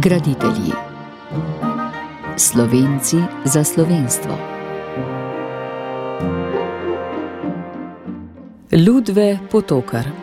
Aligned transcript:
Graditelji 0.00 0.72
Slovenci 2.36 3.16
za 3.44 3.64
slovenstvo. 3.64 4.38
Ludve 8.72 9.38
Potokar. 9.50 10.19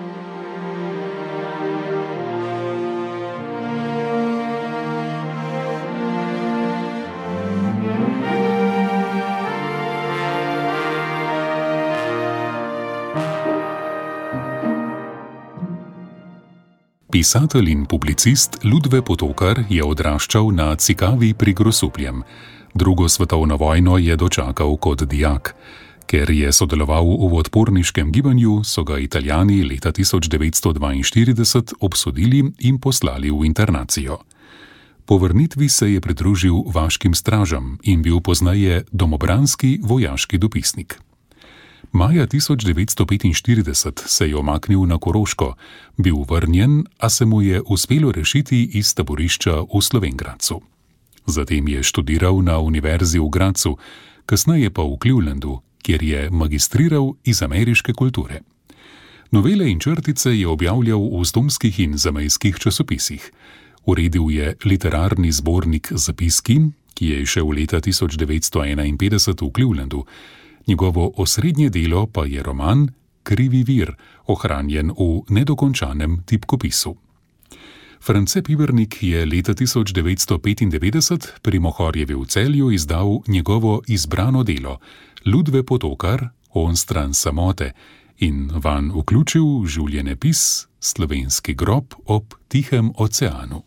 Pisatelj 17.17 17.69
in 17.69 17.85
publicist 17.85 18.59
Ludve 18.63 18.99
Potokar 19.01 19.63
je 19.73 19.81
odraščal 19.81 20.51
na 20.53 20.67
Cikavi 20.77 21.31
pri 21.33 21.55
Grosupljem. 21.57 22.19
Drugo 22.77 23.09
svetovno 23.09 23.57
vojno 23.57 23.97
je 23.97 24.13
dočakal 24.15 24.77
kot 24.77 25.01
dijak. 25.09 25.55
Ker 26.05 26.29
je 26.29 26.51
sodeloval 26.53 27.09
v 27.17 27.39
odporniškem 27.39 28.11
gibanju, 28.13 28.61
so 28.61 28.83
ga 28.85 28.99
italijani 29.01 29.63
leta 29.65 29.89
1942 29.89 31.73
obsodili 31.81 32.43
in 32.59 32.77
poslali 32.77 33.33
v 33.33 33.49
internacijo. 33.49 34.19
Po 35.05 35.17
vrnitvi 35.17 35.69
se 35.69 35.93
je 35.97 36.01
pridružil 36.01 36.69
vaškim 36.69 37.17
stražam 37.17 37.79
in 37.81 38.05
bil 38.05 38.21
poznaje 38.21 38.85
domobranski 38.91 39.79
vojaški 39.81 40.37
dopisnik. 40.37 41.01
Maja 41.91 42.27
1945 42.27 44.07
se 44.07 44.29
je 44.29 44.35
omaknil 44.35 44.85
na 44.85 44.97
Koroško, 44.97 45.55
bil 45.97 46.15
vrnjen, 46.29 46.85
a 46.99 47.09
se 47.09 47.25
mu 47.25 47.41
je 47.41 47.61
uspelo 47.65 48.11
rešiti 48.11 48.69
iz 48.73 48.93
taborišča 48.93 49.61
v 49.61 49.81
Slovengradcu. 49.81 50.61
Zatem 51.25 51.67
je 51.67 51.83
študiral 51.83 52.41
na 52.41 52.59
Univerzi 52.59 53.19
v 53.19 53.29
Gracu, 53.29 53.77
kasneje 54.25 54.69
pa 54.69 54.83
v 54.83 54.97
Clevelandu, 55.01 55.59
kjer 55.81 56.03
je 56.03 56.29
magistriral 56.29 57.13
iz 57.23 57.41
ameriške 57.41 57.93
kulture. 57.93 58.41
Novele 59.31 59.71
in 59.71 59.79
črtice 59.79 60.31
je 60.39 60.47
objavljal 60.47 60.99
v 60.99 61.25
zdomskih 61.25 61.79
in 61.79 61.97
zamejskih 61.97 62.55
časopisih. 62.59 63.31
Uredil 63.85 64.31
je 64.31 64.55
literarni 64.65 65.31
zbornik 65.31 65.91
Zapiski, 65.91 66.59
ki 66.93 67.05
je 67.07 67.25
šel 67.25 67.51
leta 67.51 67.79
1951 67.79 69.41
v 69.41 69.51
Clevelandu 69.51 70.05
njegovo 70.67 71.11
osrednje 71.17 71.69
delo 71.69 72.07
pa 72.07 72.25
je 72.25 72.43
roman 72.43 72.87
Krivi 73.23 73.63
vir, 73.63 73.95
ohranjen 74.27 74.91
v 74.91 75.23
nedokončanem 75.29 76.23
tipkopisu. 76.25 76.95
France 77.99 78.41
Pibernik 78.41 79.03
je 79.03 79.25
leta 79.25 79.53
1995 79.53 81.27
pri 81.41 81.59
Mohorjevi 81.59 82.13
v 82.13 82.25
celju 82.25 82.71
izdal 82.71 83.19
njegovo 83.27 83.81
izbrano 83.87 84.43
delo 84.43 84.79
Ludve 85.25 85.63
Potokar, 85.63 86.29
On 86.53 86.75
stran 86.77 87.13
samote 87.13 87.73
in 88.17 88.47
van 88.63 88.89
vključil 88.95 89.67
življenjepis 89.67 90.67
Slovenski 90.79 91.53
grob 91.53 91.93
ob 92.05 92.33
Tihem 92.47 92.91
oceanu. 92.95 93.66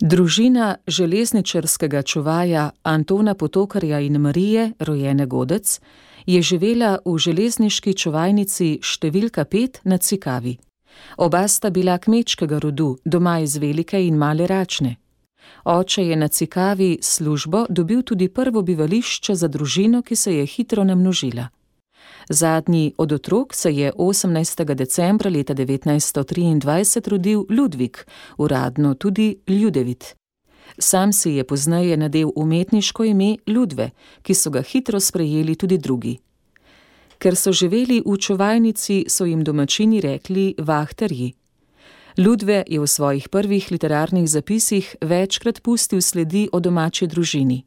Družina 0.00 0.76
železničarskega 0.86 2.02
čuvaja 2.02 2.70
Antona 2.82 3.34
Potokarja 3.34 4.00
in 4.00 4.20
Marije, 4.20 4.72
rojene 4.78 5.26
Godec, 5.26 5.80
je 6.26 6.42
živela 6.42 6.98
v 7.04 7.16
železniški 7.18 7.94
čuvajnici 7.94 8.78
številka 8.82 9.46
5 9.48 9.80
na 9.84 9.96
Cikavi. 9.96 10.58
Oba 11.16 11.48
sta 11.48 11.70
bila 11.70 11.96
kmečkega 11.98 12.58
rodu, 12.58 12.98
doma 13.04 13.38
iz 13.40 13.56
Velike 13.56 13.96
in 14.06 14.18
Male 14.20 14.46
Račne. 14.46 14.96
Oče 15.64 16.04
je 16.06 16.16
na 16.16 16.28
Cikavi 16.28 16.98
službo 17.00 17.64
dobil 17.68 18.02
tudi 18.02 18.28
prvo 18.28 18.62
bivališče 18.62 19.34
za 19.34 19.48
družino, 19.48 20.02
ki 20.02 20.16
se 20.16 20.36
je 20.36 20.46
hitro 20.46 20.84
namnožila. 20.84 21.48
Zadnji 22.28 22.92
od 22.98 23.12
otrok 23.12 23.54
se 23.54 23.72
je 23.72 23.92
18. 23.92 24.74
decembra 24.74 25.30
leta 25.30 25.54
1923 25.54 27.08
rodil 27.08 27.44
Ludvik, 27.50 28.06
uradno 28.38 28.94
tudi 28.94 29.38
Ljudevit. 29.48 30.14
Sam 30.78 31.12
si 31.12 31.30
je 31.30 31.44
pozneje 31.44 31.96
nadel 31.96 32.30
umetniško 32.36 33.04
ime 33.04 33.36
Ludve, 33.46 33.90
ki 34.22 34.34
so 34.34 34.50
ga 34.50 34.62
hitro 34.62 35.00
sprejeli 35.00 35.54
tudi 35.54 35.78
drugi. 35.78 36.18
Ker 37.18 37.36
so 37.36 37.52
živeli 37.52 38.02
v 38.06 38.16
čuvajnici, 38.18 39.04
so 39.08 39.24
jim 39.24 39.44
domačini 39.44 40.00
rekli 40.00 40.54
vahterji. 40.58 41.32
Ludve 42.18 42.64
je 42.66 42.80
v 42.80 42.86
svojih 42.86 43.28
prvih 43.28 43.68
literarnih 43.70 44.28
zapisih 44.28 44.96
večkrat 45.00 45.62
pustil 45.62 46.00
sledi 46.00 46.48
o 46.52 46.60
domači 46.60 47.06
družini. 47.06 47.62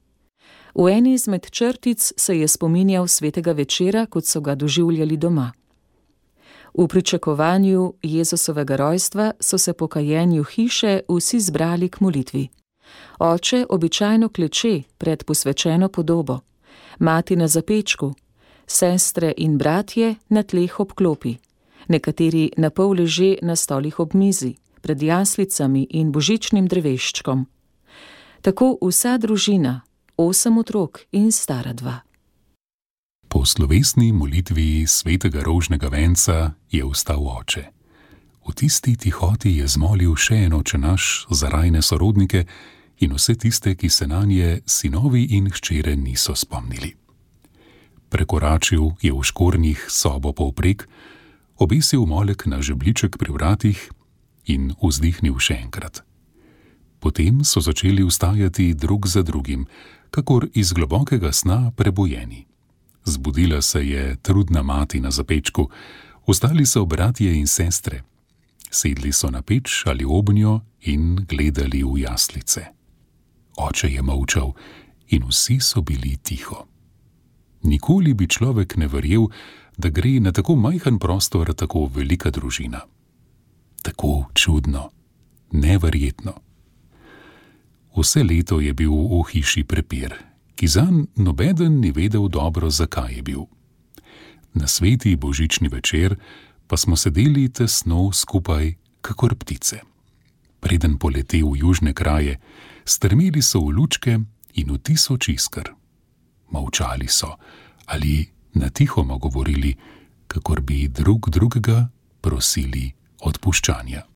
V 0.76 0.88
eni 0.88 1.14
izmed 1.14 1.50
črtic 1.50 2.14
se 2.18 2.40
je 2.40 2.48
spominjal 2.48 3.08
svetega 3.08 3.52
večera, 3.52 4.06
kot 4.06 4.26
so 4.26 4.42
ga 4.42 4.56
doživljali 4.56 5.18
doma. 5.18 5.52
V 6.74 6.88
pričakovanju 6.88 7.94
Jezusovega 8.04 8.76
rojstva 8.76 9.32
so 9.40 9.58
se 9.58 9.74
po 9.74 9.88
kajenju 9.88 10.44
hiše 10.44 11.00
vsi 11.10 11.40
zbrali 11.40 11.90
k 11.90 12.00
molitvi. 12.00 12.48
Oče 13.20 13.66
običajno 13.70 14.30
kleče 14.30 14.82
pred 14.98 15.24
posvečeno 15.24 15.90
podobo, 15.90 16.40
mati 17.00 17.36
na 17.36 17.48
zapečku, 17.48 18.14
sestre 18.68 19.34
in 19.38 19.58
bratje 19.58 20.16
na 20.30 20.44
tleh 20.44 20.80
ob 20.80 20.94
klopi, 20.94 21.38
nekateri 21.88 22.52
na 22.58 22.70
pol 22.70 22.94
leže 22.94 23.38
na 23.42 23.56
stolih 23.56 24.00
ob 24.00 24.14
mizi, 24.14 24.56
pred 24.82 25.02
jaslicami 25.02 25.88
in 25.90 26.12
božičnim 26.12 26.68
dreveščkom. 26.68 27.46
Tako 28.42 28.78
vsa 28.82 29.18
družina, 29.18 29.82
osem 30.20 30.58
otrok 30.58 31.00
in 31.12 31.32
stara 31.32 31.74
dva. 31.74 32.00
Po 33.28 33.46
slovesni 33.46 34.12
molitvi 34.12 34.84
svetega 34.88 35.40
rožnega 35.44 35.88
venca 35.88 36.52
je 36.72 36.84
vstal 36.84 37.24
oče. 37.24 37.64
V 38.44 38.52
tisti 38.52 38.98
tihoti 38.98 39.62
je 39.62 39.68
zmolil 39.70 40.18
še 40.18 40.50
eno 40.50 40.60
če 40.66 40.78
naš 40.82 41.24
za 41.32 41.48
rajne 41.48 41.80
sorodnike 41.82 42.44
in 43.00 43.14
vse 43.16 43.38
tiste, 43.40 43.76
ki 43.80 43.90
se 43.90 44.08
na 44.08 44.26
nje 44.26 44.60
sinovi 44.66 45.24
in 45.38 45.48
hčere 45.54 45.96
niso 45.96 46.36
spomnili. 46.36 46.98
Prekoračil 48.10 48.98
je 49.00 49.14
v 49.14 49.22
škornjih 49.24 49.86
sobo 49.88 50.34
povprek, 50.34 50.90
obesil 51.62 52.04
molek 52.10 52.50
na 52.50 52.60
žebliček 52.60 53.16
pri 53.16 53.32
vratih 53.32 53.78
in 54.50 54.74
vzdihnil 54.82 55.38
še 55.40 55.62
enkrat. 55.62 56.02
Potem 57.00 57.46
so 57.48 57.62
začeli 57.64 58.04
vstajati 58.04 58.74
drug 58.74 59.08
za 59.08 59.24
drugim, 59.24 59.70
kakor 60.12 60.48
iz 60.54 60.74
globokega 60.74 61.32
sna 61.32 61.72
prebojeni. 61.76 62.46
Zbudila 63.06 63.62
se 63.62 63.88
je 63.88 64.16
trudna 64.22 64.64
mati 64.64 65.00
na 65.00 65.12
zapečku, 65.12 65.70
ostali 66.26 66.66
so 66.66 66.86
bratje 66.86 67.40
in 67.40 67.48
sestre. 67.48 68.04
Sedli 68.72 69.12
so 69.14 69.30
na 69.30 69.42
peč 69.42 69.84
ali 69.86 70.06
obnjo 70.06 70.62
in 70.82 71.26
gledali 71.30 71.84
v 71.84 71.98
jaslice. 71.98 72.66
Oče 73.58 73.88
je 73.88 74.02
molčal 74.02 74.54
in 75.08 75.24
vsi 75.28 75.60
so 75.60 75.82
bili 75.82 76.18
tiho. 76.24 76.68
Nikoli 77.64 78.14
bi 78.14 78.28
človek 78.28 78.78
ne 78.78 78.88
verjel, 78.88 79.28
da 79.78 79.90
gre 79.90 80.20
na 80.20 80.32
tako 80.32 80.56
majhen 80.56 81.00
prostor 81.00 81.54
tako 81.54 81.90
velika 81.94 82.30
družina. 82.32 82.82
Tako 83.82 84.26
čudno, 84.34 84.90
neverjetno. 85.52 86.34
Vse 87.98 88.24
leto 88.24 88.60
je 88.60 88.74
bil 88.74 88.92
v 88.92 89.24
hiši 89.32 89.64
prepir, 89.64 90.14
ki 90.56 90.68
zanj 90.68 91.08
nobeden 91.16 91.80
ni 91.80 91.92
vedel 91.92 92.30
dobro, 92.30 92.70
zakaj 92.70 93.16
je 93.16 93.22
bil. 93.22 93.44
Na 94.54 94.68
sveti 94.68 95.16
božični 95.16 95.68
večer 95.68 96.16
pa 96.68 96.78
smo 96.78 96.96
sedeli 96.96 97.50
tesno 97.50 98.12
skupaj, 98.14 98.74
kakor 99.02 99.36
ptice. 99.36 99.82
Preden 100.60 100.98
poleti 100.98 101.44
v 101.44 101.56
južne 101.56 101.94
kraje, 101.94 102.38
strmeli 102.86 103.42
so 103.42 103.64
v 103.64 103.74
lučke 103.80 104.20
in 104.54 104.68
v 104.72 104.78
tisoč 104.78 105.30
iskr. 105.30 105.74
Molčali 106.52 107.08
so 107.08 107.38
ali 107.90 108.30
na 108.54 108.70
tihoma 108.70 109.18
govorili, 109.18 109.74
kakor 110.28 110.62
bi 110.62 110.88
drug 110.88 111.30
drugega 111.30 111.90
prosili 112.22 112.94
odpuščanja. 113.26 114.09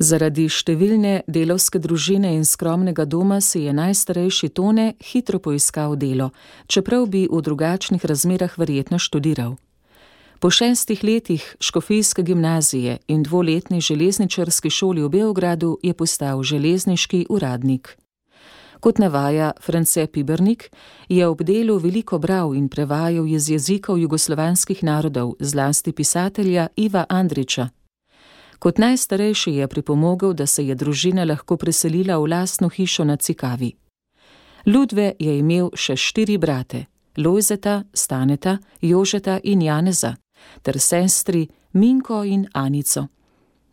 Zaradi 0.00 0.46
številne 0.48 1.26
delovske 1.28 1.76
družine 1.76 2.30
in 2.32 2.46
skromnega 2.48 3.04
doma 3.04 3.36
si 3.44 3.66
je 3.66 3.72
najstarejši 3.76 4.48
Tone 4.48 4.94
hitro 4.96 5.36
poiskal 5.44 5.92
delo, 6.00 6.30
čeprav 6.72 7.04
bi 7.12 7.26
v 7.28 7.40
drugačnih 7.44 8.06
razmerah 8.08 8.54
verjetno 8.56 8.96
študiral. 8.96 9.58
Po 10.40 10.48
šestih 10.48 11.04
letih 11.04 11.44
škofijske 11.60 12.22
gimnazije 12.24 12.96
in 13.12 13.22
dvoletni 13.22 13.80
železničarski 13.84 14.70
šoli 14.70 15.04
v 15.04 15.10
Beogradu 15.12 15.76
je 15.82 15.92
postal 15.92 16.40
železniški 16.42 17.26
uradnik. 17.28 17.98
Kot 18.80 18.98
navaja 18.98 19.52
France 19.60 20.06
Pibernik, 20.06 20.70
je 21.08 21.26
ob 21.28 21.42
delu 21.44 21.76
veliko 21.76 22.18
bral 22.18 22.54
in 22.56 22.70
prevajal 22.72 23.28
iz 23.28 23.50
jezikov 23.50 23.98
jugoslovanskih 23.98 24.80
narodov, 24.82 25.36
zlasti 25.40 25.92
pisatelja 25.92 26.68
Iva 26.76 27.04
Andriča. 27.08 27.68
Kot 28.60 28.78
najstarejši 28.78 29.54
je 29.54 29.68
pripomogel, 29.68 30.32
da 30.32 30.46
se 30.46 30.66
je 30.66 30.74
družina 30.74 31.24
lahko 31.24 31.56
preselila 31.56 32.18
v 32.20 32.26
lastno 32.28 32.68
hišo 32.68 33.04
na 33.04 33.16
Cikavi. 33.16 33.72
Ludve 34.66 35.14
je 35.18 35.38
imel 35.38 35.70
še 35.74 35.96
štiri 35.96 36.36
brate: 36.38 36.84
Lojzeta, 37.16 37.84
Staneta, 37.94 38.58
Jožeta 38.80 39.38
in 39.44 39.62
Janeza, 39.62 40.14
ter 40.62 40.78
sestri 40.78 41.48
Minko 41.72 42.22
in 42.24 42.46
Anico. 42.52 43.06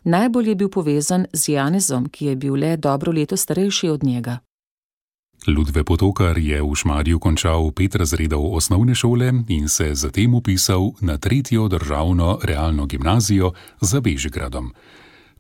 Najbolj 0.04 0.50
je 0.50 0.56
bil 0.56 0.70
povezan 0.70 1.28
z 1.34 1.50
Janezom, 1.50 2.08
ki 2.10 2.26
je 2.26 2.36
bil 2.36 2.56
le 2.56 2.78
dobro 2.78 3.12
leto 3.12 3.38
starejši 3.38 3.90
od 3.90 4.04
njega. 4.04 4.40
Ludve 5.46 5.84
Potokar 5.84 6.38
je 6.38 6.58
v 6.62 6.76
Šmarju 6.76 7.20
končal 7.20 7.72
pet 7.72 7.96
razredov 7.96 8.42
osnovne 8.58 8.96
šole 8.96 9.32
in 9.48 9.70
se 9.70 9.96
zatem 9.96 10.34
upisal 10.34 10.92
na 11.02 11.18
tretjo 11.18 11.68
državno 11.68 12.40
realno 12.44 12.86
gimnazijo 12.86 13.54
za 13.82 14.02
Bežigradom. 14.02 14.74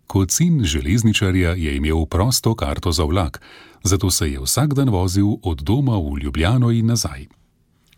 Kot 0.08 0.32
sin 0.32 0.64
železničarja 0.64 1.58
je 1.58 1.76
imel 1.76 2.06
prosto 2.06 2.56
karto 2.56 2.92
za 2.92 3.04
vlak, 3.04 3.42
zato 3.84 4.12
se 4.12 4.32
je 4.32 4.40
vsak 4.40 4.74
dan 4.74 4.90
vozil 4.90 5.28
od 5.44 5.62
doma 5.62 5.98
v 5.98 6.20
Ljubljano 6.24 6.72
in 6.72 6.86
nazaj. 6.86 7.26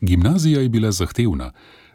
Gimnazija 0.01 0.61
je 0.61 0.69
bila 0.69 0.91
zahtevna, 0.91 1.51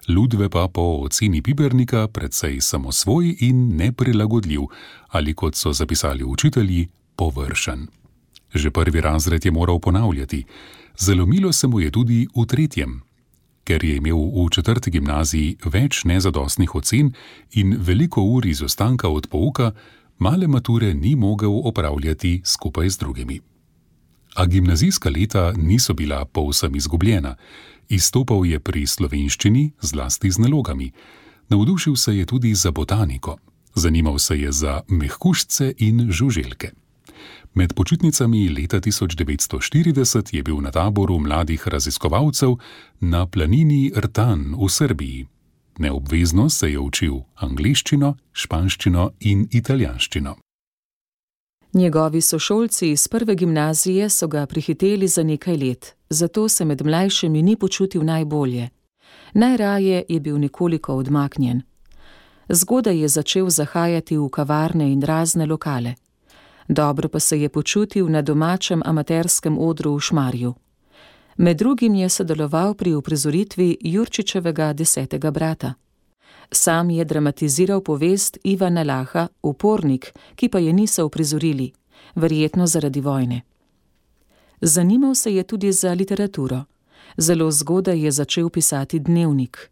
Ludve 0.09 0.49
pa 0.49 0.69
po 0.69 1.00
oceni 1.09 1.43
Pibernika 1.43 2.09
predvsej 2.09 2.61
samosvoj 2.61 3.37
in 3.41 3.77
neprilagodljiv, 3.77 4.61
ali 5.09 5.35
kot 5.35 5.55
so 5.55 5.73
zapisali 5.73 6.25
učitelji, 6.25 6.89
površen. 7.17 8.04
Že 8.55 8.71
prvi 8.71 9.01
razred 9.01 9.45
je 9.45 9.51
moral 9.51 9.79
ponavljati, 9.79 10.45
zalomilo 10.99 11.53
se 11.53 11.67
mu 11.67 11.81
je 11.81 11.91
tudi 11.91 12.29
v 12.37 12.47
tretjem. 12.47 13.03
Ker 13.65 13.85
je 13.85 13.97
imel 13.97 14.19
v 14.19 14.51
četrti 14.51 14.91
gimnaziji 14.91 15.56
več 15.65 16.05
nezadostnih 16.05 16.75
ocen 16.75 17.15
in 17.53 17.77
veliko 17.81 18.23
ur 18.23 18.47
izostanka 18.47 19.09
od 19.09 19.27
pouka, 19.27 19.73
male 20.19 20.47
mature 20.47 20.95
ni 20.95 21.17
mogel 21.17 21.61
opravljati 21.65 22.41
skupaj 22.45 22.89
z 22.89 22.99
drugimi. 22.99 23.41
A 24.35 24.47
gimnazijska 24.47 25.11
leta 25.11 25.53
niso 25.57 25.95
bila 25.95 26.25
povsem 26.25 26.77
izgubljena. 26.77 27.37
Izstopal 27.89 28.47
je 28.47 28.61
pri 28.61 28.87
slovenščini, 28.87 29.71
zlasti 29.81 30.31
z 30.31 30.39
nalogami. 30.39 30.93
Navdušil 31.49 31.97
se 31.97 32.17
je 32.17 32.27
tudi 32.27 32.55
za 32.55 32.71
botaniko, 32.71 33.37
zanimal 33.75 34.19
se 34.19 34.41
je 34.41 34.53
za 34.53 34.81
mehkušce 34.89 35.75
in 35.79 36.11
žuželke. 36.11 36.71
Med 37.55 37.75
počitnicami 37.75 38.49
leta 38.49 38.81
1940 38.81 40.35
je 40.37 40.43
bil 40.43 40.56
na 40.61 40.71
taboru 40.71 41.19
mladih 41.19 41.69
raziskovalcev 41.69 42.56
na 43.01 43.27
planini 43.27 43.93
Rtan 43.97 44.55
v 44.59 44.69
Srbiji. 44.69 45.27
Neobvezno 45.79 46.51
se 46.51 46.71
je 46.73 46.79
učil 46.79 47.15
angliščino, 47.35 48.15
španščino 48.33 49.11
in 49.21 49.49
italijanščino. 49.51 50.37
Njegovi 51.73 52.21
sošolci 52.21 52.91
iz 52.91 53.09
prve 53.09 53.35
gimnazije 53.35 54.11
so 54.11 54.29
ga 54.29 54.47
prihiteli 54.47 55.09
za 55.09 55.23
nekaj 55.23 55.57
let, 55.57 55.95
zato 56.11 56.49
se 56.49 56.65
med 56.65 56.83
mlajšimi 56.87 57.43
ni 57.43 57.57
počutil 57.57 58.03
najbolje. 58.03 58.69
Najraje 59.35 60.05
je 60.09 60.21
bil 60.21 60.39
nekoliko 60.39 60.95
odmaknjen. 60.95 61.62
Zgodaj 62.49 63.00
je 63.00 63.09
začel 63.09 63.50
zahajati 63.50 64.17
v 64.17 64.29
kavarne 64.29 64.93
in 64.93 65.03
razne 65.03 65.47
lokale. 65.47 65.95
Dobro 66.69 67.08
pa 67.08 67.20
se 67.20 67.40
je 67.40 67.49
počutil 67.49 68.08
na 68.08 68.22
domačem 68.22 68.82
amaterskem 68.84 69.58
odru 69.58 69.94
v 69.94 70.00
Šmarju. 70.00 70.55
Med 71.37 71.56
drugim 71.56 71.94
je 71.94 72.08
sodeloval 72.08 72.75
pri 72.75 72.94
uprizoritvi 72.94 73.76
Jurčičevega 73.81 74.72
desetega 74.72 75.31
brata. 75.31 75.75
Sam 76.52 76.90
je 76.90 77.05
dramatiziral 77.05 77.81
povest 77.81 78.38
Ivana 78.44 78.82
Laha 78.82 79.28
Upornik, 79.43 80.12
ki 80.34 80.49
pa 80.49 80.58
je 80.58 80.72
niso 80.72 81.06
uprizorili, 81.06 81.72
verjetno 82.14 82.66
zaradi 82.66 83.00
vojne. 83.00 83.43
Zanimal 84.61 85.14
se 85.14 85.34
je 85.34 85.43
tudi 85.43 85.72
za 85.72 85.93
literaturo. 85.93 86.64
Zelo 87.16 87.50
zgodaj 87.50 88.05
je 88.05 88.11
začel 88.11 88.49
pisati 88.49 88.99
dnevnik. 88.99 89.70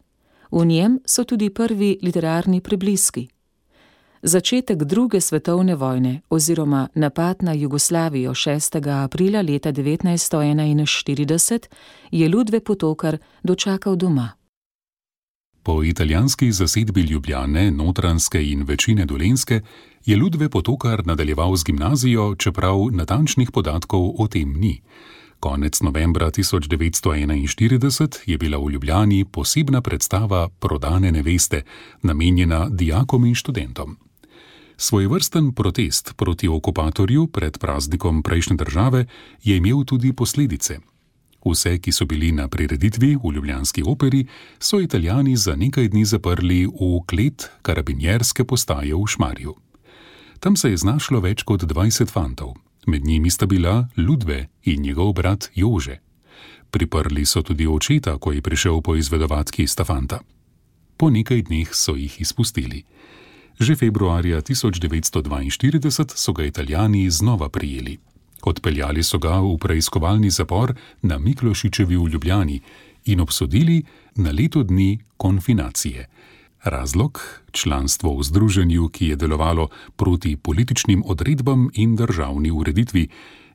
V 0.51 0.65
njem 0.65 0.99
so 1.05 1.23
tudi 1.23 1.49
prvi 1.49 1.99
literarni 2.01 2.61
prebliski. 2.61 3.27
Začetek 4.25 4.83
druge 4.83 5.21
svetovne 5.21 5.75
vojne 5.75 6.21
oziroma 6.29 6.87
napad 6.95 7.43
na 7.43 7.53
Jugoslavijo 7.53 8.31
6. 8.31 9.03
aprila 9.03 9.41
leta 9.41 9.71
1941 9.71 11.59
je 12.11 12.29
Ludve 12.29 12.59
Potokar 12.59 13.17
dočakal 13.43 13.95
doma. 13.95 14.31
Po 15.63 15.83
italijanski 15.83 16.51
zasedbi 16.51 17.01
Ljubljane, 17.01 17.71
Notranske 17.71 18.51
in 18.51 18.63
večine 18.63 19.05
Dolenske 19.05 19.61
je 20.05 20.17
Ludve 20.17 20.49
Potokar 20.49 21.05
nadaljeval 21.05 21.55
z 21.55 21.63
gimnazijo, 21.63 22.35
čeprav 22.35 22.77
natančnih 22.91 23.51
podatkov 23.51 24.11
o 24.17 24.27
tem 24.27 24.53
ni. 24.59 24.81
Konec 25.39 25.81
novembra 25.81 26.31
1941 26.31 28.19
je 28.25 28.37
bila 28.37 28.57
v 28.57 28.71
Ljubljani 28.71 29.25
posebna 29.25 29.81
predstava 29.81 30.49
Prodane 30.49 31.11
neveste, 31.11 31.61
namenjena 32.01 32.69
dijakom 32.69 33.25
in 33.25 33.35
študentom. 33.35 33.97
Svojvrsten 34.77 35.53
protest 35.53 36.13
proti 36.17 36.47
okupatorju 36.47 37.27
pred 37.27 37.57
praznikom 37.57 38.23
prejšnje 38.23 38.55
države 38.55 39.05
je 39.43 39.57
imel 39.57 39.83
tudi 39.85 40.13
posledice. 40.13 40.79
Vse, 41.45 41.77
ki 41.79 41.91
so 41.91 42.05
bili 42.05 42.31
na 42.31 42.47
prireditvi 42.47 43.15
v 43.15 43.31
Ljubljanski 43.35 43.83
operi, 43.85 44.25
so 44.59 44.79
italijani 44.79 45.35
za 45.37 45.55
nekaj 45.55 45.87
dni 45.87 46.05
zaprli 46.05 46.65
v 46.65 47.03
klet 47.05 47.49
karabinjerske 47.61 48.43
postaje 48.43 48.95
v 48.95 49.07
Šmarju. 49.07 49.55
Tam 50.39 50.55
se 50.55 50.69
je 50.69 50.77
znašlo 50.77 51.19
več 51.19 51.43
kot 51.43 51.63
20 51.63 52.11
fantov, 52.11 52.55
med 52.87 53.05
njimi 53.05 53.29
sta 53.29 53.45
bila 53.45 53.87
Ludve 53.97 54.47
in 54.63 54.81
njegov 54.81 55.13
brat 55.13 55.49
Jože. 55.55 55.99
Priprli 56.71 57.25
so 57.25 57.41
tudi 57.41 57.67
očeta, 57.67 58.17
ko 58.17 58.31
je 58.31 58.41
prišel 58.41 58.81
poizvedovati 58.81 59.67
Stefanta. 59.67 60.19
Po 60.97 61.09
nekaj 61.09 61.41
dneh 61.41 61.69
so 61.75 61.95
jih 61.95 62.21
izpustili. 62.21 62.83
Že 63.59 63.75
februarja 63.75 64.41
1942 64.41 66.15
so 66.15 66.33
ga 66.33 66.43
italijani 66.43 67.09
znova 67.09 67.49
prijeli. 67.49 67.97
Odpeljali 68.43 69.03
so 69.03 69.17
ga 69.17 69.39
v 69.39 69.57
preiskovalni 69.57 70.29
zapor 70.29 70.75
na 71.01 71.17
Miklošičevi 71.17 71.97
v 71.97 72.07
Ljubljani 72.07 72.61
in 73.05 73.19
obsodili 73.19 73.83
na 74.15 74.31
leto 74.31 74.63
dni 74.63 74.99
konfinacije. 75.17 76.09
Razlog: 76.63 77.19
članstvo 77.51 78.17
v 78.17 78.23
združenju, 78.23 78.89
ki 78.89 79.07
je 79.07 79.15
delovalo 79.15 79.67
proti 79.95 80.35
političnim 80.35 81.03
odredbam 81.05 81.69
in 81.73 81.95
državni 81.95 82.51
ureditvi. 82.51 83.07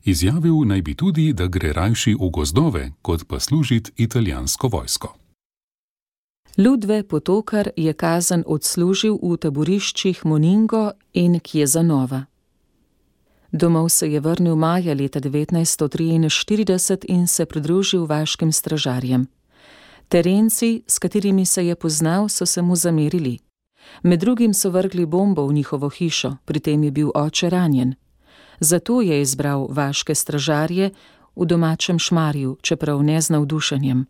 Izjavil 0.05 0.65
naj 0.65 0.83
bi 0.83 0.95
tudi, 0.95 1.33
da 1.33 1.47
gre 1.47 1.73
rajši 1.73 2.15
v 2.15 2.31
gozdove, 2.31 2.93
kot 3.03 3.25
pa 3.29 3.41
služiti 3.41 3.91
italijansko 3.97 4.69
vojsko. 4.69 5.18
Ludve 6.59 7.03
Potokar 7.03 7.71
je 7.77 7.93
kazen 7.93 8.43
odslužil 8.47 9.15
v 9.23 9.37
taboriščih 9.39 10.25
Moningo 10.27 10.91
in 11.15 11.39
Kjezanova. 11.39 12.25
Domov 13.53 13.89
se 13.89 14.09
je 14.11 14.21
vrnil 14.21 14.57
maja 14.57 14.95
leta 14.95 15.21
1943 15.21 17.07
in 17.09 17.27
se 17.27 17.47
pridružil 17.47 18.07
vaškim 18.07 18.53
stražarjem. 18.53 19.29
Terenci, 20.09 20.83
s 20.87 20.99
katerimi 20.99 21.47
se 21.47 21.67
je 21.67 21.75
poznal, 21.77 22.29
so 22.29 22.47
se 22.47 22.63
mu 22.63 22.77
zamerili. 22.77 23.39
Med 24.03 24.21
drugim 24.21 24.55
so 24.55 24.71
vrgli 24.71 25.07
bombo 25.07 25.47
v 25.47 25.53
njihovo 25.53 25.89
hišo, 25.89 26.37
pri 26.45 26.61
tem 26.61 26.83
je 26.85 26.91
bil 26.91 27.11
oče 27.15 27.51
ranjen. 27.51 27.95
Zato 28.61 29.01
je 29.01 29.21
izbral 29.21 29.69
vaške 29.71 30.15
stražarje 30.15 30.91
v 31.37 31.47
domačem 31.47 31.99
šmarju, 31.99 32.57
čeprav 32.63 33.03
ne 33.03 33.23
z 33.23 33.31
navdušenjem. 33.31 34.07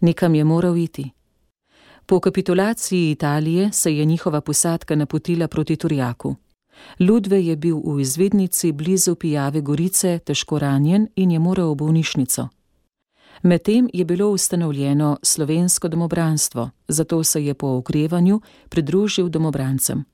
Nekam 0.00 0.34
je 0.34 0.44
moral 0.44 0.76
iti. 0.76 1.10
Po 2.06 2.20
kapitulaciji 2.20 3.10
Italije 3.10 3.72
se 3.72 3.96
je 3.96 4.04
njihova 4.04 4.40
posadka 4.40 4.94
napotila 4.94 5.48
proti 5.48 5.76
Turjaku. 5.76 6.36
Ludve 7.00 7.46
je 7.46 7.56
bil 7.56 7.76
v 7.76 8.00
izvednici 8.00 8.72
blizu 8.72 9.14
Pijave 9.14 9.60
Gorice 9.60 10.18
težko 10.18 10.58
ranjen 10.58 11.08
in 11.16 11.30
je 11.30 11.38
moral 11.38 11.72
v 11.72 11.74
bolnišnico. 11.74 12.48
Medtem 13.42 13.88
je 13.92 14.04
bilo 14.04 14.30
ustanovljeno 14.30 15.18
slovensko 15.22 15.88
domobranstvo, 15.88 16.70
zato 16.88 17.24
se 17.24 17.44
je 17.44 17.54
po 17.54 17.66
okrevanju 17.66 18.40
pridružil 18.68 19.28
domobrancem. 19.28 20.04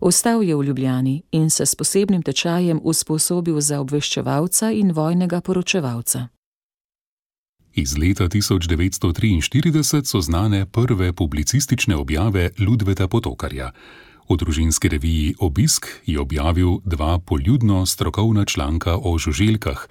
Ostal 0.00 0.42
je 0.42 0.56
v 0.56 0.64
Ljubljani 0.64 1.22
in 1.30 1.50
se 1.50 1.66
s 1.66 1.74
posebnim 1.74 2.22
tečajem 2.22 2.80
usposobil 2.84 3.60
za 3.60 3.80
obveščevalca 3.80 4.70
in 4.70 4.92
vojnega 4.92 5.40
poročevalca. 5.40 6.28
Iz 7.78 7.94
leta 7.98 8.24
1943 8.28 10.04
so 10.04 10.20
znane 10.20 10.66
prve 10.66 11.12
publicistične 11.12 11.96
objave 11.96 12.50
Ludveta 12.58 13.06
Potokarja. 13.08 13.70
V 14.30 14.36
družinski 14.36 14.88
reviji 14.88 15.34
Obisk 15.38 15.86
je 16.06 16.18
objavil 16.20 16.80
dva 16.84 17.18
poljudno 17.18 17.86
strokovna 17.86 18.44
članka 18.44 18.96
o 18.98 19.18
žuželkah, 19.18 19.86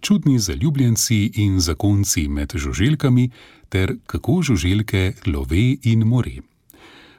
čudni 0.00 0.38
zaljubljenci 0.38 1.32
in 1.34 1.60
zakonci 1.60 2.28
med 2.28 2.52
žuželkami 2.54 3.30
ter 3.68 3.96
kako 4.06 4.42
žuželke 4.42 5.12
love 5.26 5.76
in 5.82 6.04
more. 6.04 6.36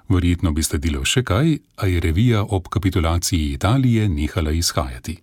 Verjetno 0.09 0.51
bi 0.51 0.63
sledilo 0.63 1.01
še 1.05 1.23
kaj, 1.23 1.57
a 1.75 1.87
je 1.87 1.99
revija 1.99 2.43
ob 2.43 2.69
kapitulaciji 2.69 3.53
Italije 3.57 4.09
nehala 4.09 4.51
izhajati. 4.51 5.17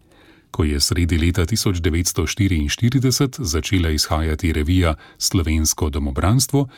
Ko 0.50 0.64
je 0.64 0.80
sredi 0.80 1.18
leta 1.18 1.42
1944 1.42 3.38
začela 3.38 3.90
izhajati 3.90 4.52
revija 4.52 4.94
Slovensko 5.18 5.90
domobranstvo, 5.90 6.68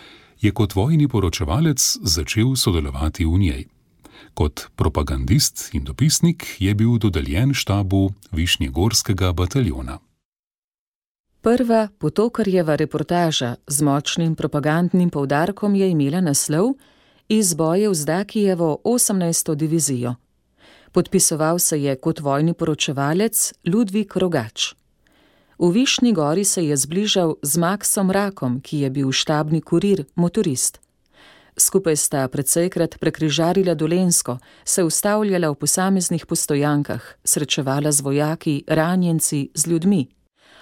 je 0.41 0.51
kot 0.51 0.75
vojni 0.75 1.09
poročevalec 1.09 1.99
začel 2.03 2.57
sodelovati 2.57 3.25
v 3.25 3.39
njej. 3.39 3.65
Kot 4.35 4.67
propagandist 4.77 5.75
in 5.75 5.85
dopisnik 5.85 6.57
je 6.59 6.75
bil 6.75 6.99
dodeljen 6.99 7.55
štabu 7.55 8.13
Višnjegorskega 8.33 9.33
bataljona. 9.33 9.99
Prva 11.41 11.89
potokarjeva 11.99 12.77
reportaža 12.77 13.55
z 13.67 13.83
močnim 13.83 14.35
propagandnim 14.35 15.11
poudarkom 15.11 15.75
je 15.75 15.91
imela 15.91 16.21
naslov 16.21 16.75
Iz 17.29 17.55
bojev 17.55 17.95
z 17.95 18.05
Dakijevo 18.05 18.79
18. 18.85 19.55
divizijo. 19.55 20.15
Podpisoval 20.93 21.59
se 21.59 21.83
je 21.83 21.97
kot 21.97 22.21
vojni 22.21 22.55
poročevalec 22.55 23.53
Ludvik 23.67 24.17
Rogač. 24.17 24.75
V 25.59 25.71
Višnji 25.71 26.13
gori 26.13 26.45
se 26.45 26.65
je 26.65 26.77
zbližal 26.77 27.35
z 27.43 27.57
Maksom 27.57 28.11
Rakom, 28.11 28.61
ki 28.61 28.79
je 28.79 28.91
bil 28.91 29.13
štabni 29.13 29.61
kurir, 29.61 30.05
motorist. 30.15 30.81
Skupaj 31.59 31.97
sta 31.97 32.29
predsejkrat 32.29 32.99
prekrižarila 32.99 33.75
Dolensko, 33.75 34.39
se 34.65 34.85
ustavljala 34.85 35.51
v 35.51 35.55
posameznih 35.55 36.27
postojankah, 36.27 37.03
srečevala 37.25 37.93
z 37.93 38.01
vojaki, 38.01 38.65
ranjenci, 38.67 39.49
z 39.55 39.67
ljudmi. 39.67 40.09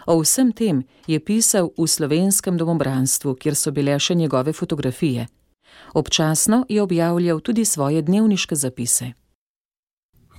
O 0.06 0.20
vsem 0.20 0.52
tem 0.52 0.82
je 1.06 1.20
pisal 1.20 1.70
v 1.78 1.86
slovenskem 1.86 2.58
domobranstvu, 2.58 3.34
kjer 3.34 3.56
so 3.56 3.70
bile 3.70 3.96
še 3.98 4.14
njegove 4.14 4.52
fotografije. 4.52 5.26
Občasno 5.94 6.66
je 6.68 6.82
objavljal 6.82 7.40
tudi 7.40 7.64
svoje 7.64 8.02
dnevniške 8.02 8.56
zapise. 8.56 9.12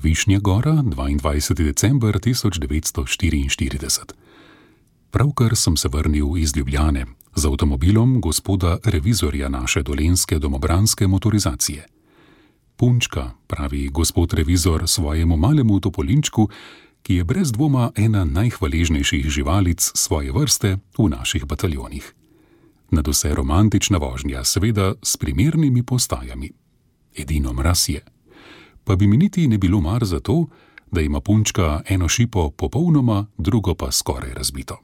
Višnja 0.04 0.40
Gora, 0.40 0.72
22. 0.72 1.54
december 1.64 2.20
1944. 2.20 4.14
Pravkar 5.12 5.56
sem 5.56 5.78
se 5.78 5.90
vrnil 5.92 6.38
iz 6.38 6.56
Ljubljane 6.56 7.06
z 7.36 7.46
avtomobilom 7.46 8.22
gospoda 8.22 8.78
revizorja 8.84 9.50
naše 9.50 9.84
dolenske 9.84 10.40
domobranske 10.40 11.08
motorizacije. 11.08 11.86
Punčka, 12.76 13.32
pravi 13.48 13.90
gospod 13.90 14.34
revizor 14.34 14.88
svojemu 14.88 15.38
malemu 15.38 15.80
topolinčku, 15.80 16.50
ki 17.02 17.16
je 17.16 17.24
brez 17.24 17.52
dvoma 17.52 17.92
ena 17.96 18.26
najhvaležnejših 18.26 19.30
živalic 19.30 19.92
svoje 19.96 20.32
vrste 20.32 20.78
v 20.98 21.10
naših 21.10 21.46
bataljonih. 21.46 22.14
Nad 22.92 23.08
vse 23.08 23.36
romantična 23.36 23.98
vožnja, 23.98 24.44
seveda 24.44 24.94
s 25.04 25.18
primernimi 25.18 25.84
postajami. 25.84 26.52
Edino 27.16 27.54
mraz 27.54 27.90
je. 27.90 28.19
Pa 28.90 28.96
bi 28.96 29.08
mi 29.08 29.18
niti 29.18 29.48
ne 29.48 29.58
bilo 29.58 29.82
mar 29.82 30.06
za 30.06 30.20
to, 30.20 30.46
da 30.92 31.02
ima 31.02 31.22
punčka 31.22 31.82
eno 31.88 32.08
šipo 32.08 32.50
popolnoma, 32.50 33.26
drugo 33.38 33.76
pa 33.76 33.92
skoraj 33.92 34.34
razbito. 34.34 34.78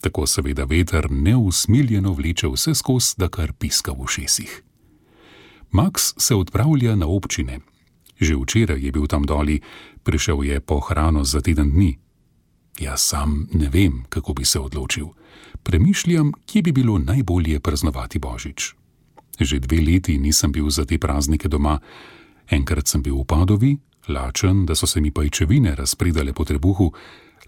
Tako 0.00 0.26
seveda 0.26 0.64
veter 0.64 1.10
neusmiljeno 1.10 2.12
vleče 2.12 2.48
vse 2.48 2.74
skozi, 2.74 3.14
da 3.16 3.28
kar 3.28 3.52
piska 3.52 3.92
v 3.92 4.00
ušesih. 4.00 4.62
Max 5.72 6.14
se 6.16 6.34
odpravlja 6.34 6.96
na 6.96 7.06
občine. 7.06 7.60
Že 8.20 8.36
včeraj 8.36 8.80
je 8.84 8.92
bil 8.92 9.06
tam 9.06 9.22
doli, 9.22 9.60
prišel 10.02 10.44
je 10.44 10.60
po 10.60 10.80
hrano 10.80 11.24
za 11.24 11.40
teden 11.40 11.70
dni. 11.70 11.98
Jaz 12.80 13.00
sam 13.00 13.48
ne 13.52 13.68
vem, 13.68 14.04
kako 14.08 14.32
bi 14.32 14.44
se 14.44 14.60
odločil. 14.60 15.06
Premišljam, 15.62 16.32
kje 16.46 16.62
bi 16.62 16.72
bilo 16.72 16.98
najbolje 16.98 17.60
praznovati 17.60 18.18
Božič. 18.18 18.74
Že 19.40 19.58
dve 19.58 19.80
leti 19.80 20.18
nisem 20.18 20.52
bil 20.52 20.70
za 20.70 20.84
te 20.84 20.98
praznike 20.98 21.48
doma. 21.48 21.80
Enkrat 22.52 22.88
sem 22.88 23.00
bil 23.02 23.16
v 23.16 23.24
Padovi, 23.24 23.72
lačen, 24.12 24.66
da 24.66 24.74
so 24.74 24.86
se 24.86 25.00
mi 25.00 25.10
pajčevine 25.10 25.74
razpredale 25.74 26.34
po 26.36 26.44
trebuhu, 26.44 26.92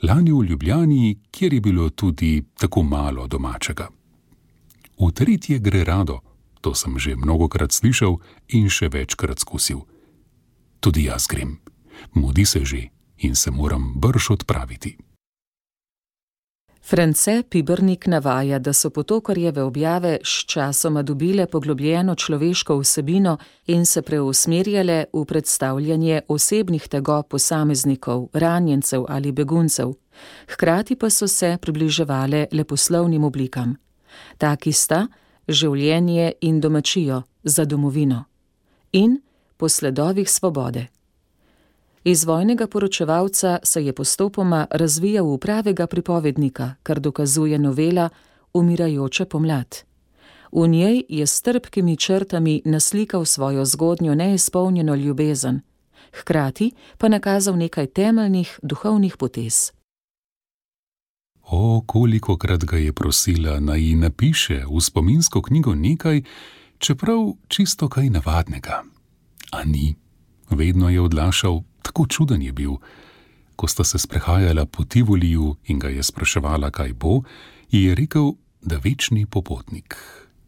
lani 0.03 0.33
v 0.33 0.45
Ljubljani, 0.49 1.19
kjer 1.31 1.53
je 1.53 1.61
bilo 1.61 1.91
tudi 1.91 2.45
tako 2.57 2.83
malo 2.83 3.27
domačega. 3.27 3.89
V 4.99 5.11
tretje 5.13 5.59
gre 5.59 5.85
rado, 5.85 6.21
to 6.61 6.75
sem 6.75 6.99
že 6.99 7.17
mnogokrat 7.17 7.73
slišal 7.73 8.17
in 8.57 8.71
še 8.73 8.89
večkrat 8.89 9.45
skusil. 9.45 9.85
Tudi 10.81 11.05
jaz 11.05 11.29
grem, 11.29 11.59
mudi 12.15 12.47
se 12.47 12.65
že 12.65 12.89
in 13.19 13.37
se 13.37 13.51
moram 13.51 13.93
brž 14.01 14.31
odpraviti. 14.31 14.97
France 16.87 17.43
Pibernik 17.49 18.07
navaja, 18.07 18.59
da 18.59 18.73
so 18.73 18.91
potokarjeve 18.91 19.63
objave 19.63 20.19
s 20.25 20.45
časoma 20.47 21.03
dobile 21.03 21.47
poglobljeno 21.47 22.15
človeško 22.15 22.77
vsebino 22.79 23.39
in 23.67 23.87
se 23.87 24.03
preusmerjale 24.03 25.05
v 25.13 25.25
predstavljanje 25.25 26.21
osebnih 26.29 26.89
tegob 26.89 27.27
posameznikov, 27.29 28.29
ranjencev 28.33 29.05
ali 29.09 29.33
beguncev, 29.33 29.95
hkrati 30.53 30.97
pa 30.97 31.11
so 31.11 31.29
se 31.29 31.57
približevale 31.61 32.47
leposlovnim 32.53 33.25
oblikam. 33.25 33.77
Taki 34.39 34.73
sta 34.73 35.07
življenje 35.49 36.33
in 36.41 36.61
domačijo 36.61 37.23
za 37.45 37.65
domovino 37.65 38.25
in 38.93 39.21
posledovih 39.57 40.31
svobode. 40.31 40.94
Iz 42.05 42.25
vojnega 42.25 42.67
poročevalca 42.67 43.59
se 43.63 43.85
je 43.85 43.93
postopoma 43.93 44.67
razvijal 44.71 45.35
v 45.35 45.39
pravega 45.39 45.87
pripovednika, 45.87 46.75
kar 46.83 47.01
dokazuje 47.01 47.59
novela 47.59 48.09
Umirajoče 48.55 49.25
pomlad. 49.25 49.77
V 50.53 50.69
njej 50.69 51.03
je 51.09 51.27
s 51.27 51.43
trpkimi 51.43 51.97
črtami 51.97 52.63
naslikal 52.65 53.25
svojo 53.25 53.65
zgodnjo 53.65 54.15
neizpolnjeno 54.15 54.95
ljubezen, 54.95 55.61
hkrati 56.13 56.73
pa 56.99 57.09
nakazal 57.09 57.57
nekaj 57.57 57.87
temeljnih 57.87 58.59
duhovnih 58.63 59.17
potez. 59.17 59.73
O, 61.43 61.83
koliko 61.87 62.37
krat 62.37 62.65
ga 62.65 62.77
je 62.77 62.93
prosila, 62.93 63.61
naj 63.61 63.81
ji 63.81 63.95
napiše 63.95 64.65
v 64.77 64.81
spominsko 64.81 65.43
knjigo 65.43 65.75
nekaj, 65.75 66.23
čeprav 66.79 67.33
čisto 67.49 67.89
kaj 67.89 68.11
navadnega. 68.11 68.83
A 69.53 69.65
ni, 69.65 69.97
vedno 70.51 70.89
je 70.89 71.01
odlašal, 71.01 71.63
tako 71.85 72.07
čuden 72.09 72.43
je 72.43 72.53
bil. 72.53 72.81
Ko 73.57 73.69
sta 73.69 73.85
se 73.85 73.99
sprehajala 73.99 74.67
po 74.67 74.85
Tivoliju 74.85 75.57
in 75.69 75.79
ga 75.79 75.89
je 75.93 76.03
spraševala, 76.03 76.71
kaj 76.71 76.93
bo, 76.93 77.23
ji 77.71 77.85
je 77.85 77.95
rekel, 77.95 78.33
da 78.65 78.81
večni 78.85 79.27
popotnik. 79.27 79.95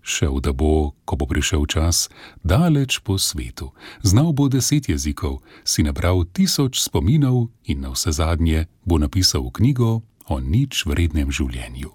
Šel 0.03 0.41
da 0.41 0.53
bo, 0.53 0.95
ko 1.05 1.17
bo 1.17 1.27
prišel 1.27 1.67
čas, 1.67 2.09
daleč 2.43 2.99
po 3.03 3.19
svetu, 3.19 3.73
znal 4.03 4.33
bo 4.33 4.49
deset 4.49 4.89
jezikov, 4.89 5.43
si 5.65 5.83
nabral 5.83 6.25
tisoč 6.25 6.81
spominov 6.81 7.51
in 7.67 7.83
na 7.83 7.91
vse 7.91 8.15
zadnje 8.15 8.67
bo 8.85 8.99
napisal 8.99 9.51
knjigo 9.51 10.01
o 10.27 10.41
nič 10.41 10.87
vrednem 10.87 11.31
življenju. 11.31 11.91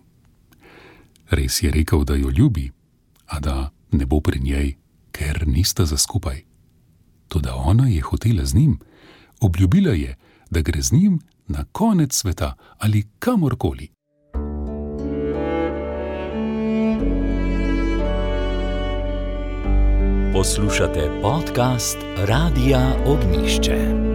Res 1.31 1.63
je 1.63 1.71
rekel, 1.71 2.03
da 2.03 2.19
jo 2.19 2.29
ljubi, 2.29 2.71
a 3.31 3.39
da 3.39 3.71
ne 3.91 4.05
bo 4.05 4.19
pri 4.19 4.39
njej, 4.43 4.75
ker 5.15 5.47
nista 5.47 5.87
za 5.87 5.97
skupaj. 5.97 6.43
Tudi 7.31 7.47
ona 7.47 7.87
je 7.87 8.01
hotela 8.03 8.45
z 8.45 8.55
njim 8.55 8.79
obljubila 9.41 9.93
je, 9.93 10.15
da 10.49 10.61
gre 10.61 10.81
z 10.81 10.91
njim 10.91 11.19
na 11.47 11.65
konec 11.71 12.15
sveta 12.15 12.53
ali 12.77 13.03
kamorkoli. 13.19 13.87
Poslušate 20.33 21.19
podcast 21.21 21.97
Radia 22.17 22.93
Ognišče. 23.05 24.11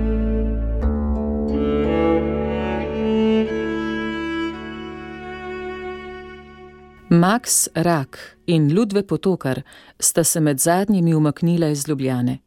Max 7.10 7.68
Rak 7.74 8.36
in 8.46 8.78
Ludve 8.78 9.06
Potokar 9.06 9.62
sta 10.00 10.24
se 10.24 10.40
med 10.40 10.58
zadnjimi 10.58 11.14
umaknila 11.14 11.68
iz 11.68 11.88
Ljubljane. 11.88 12.45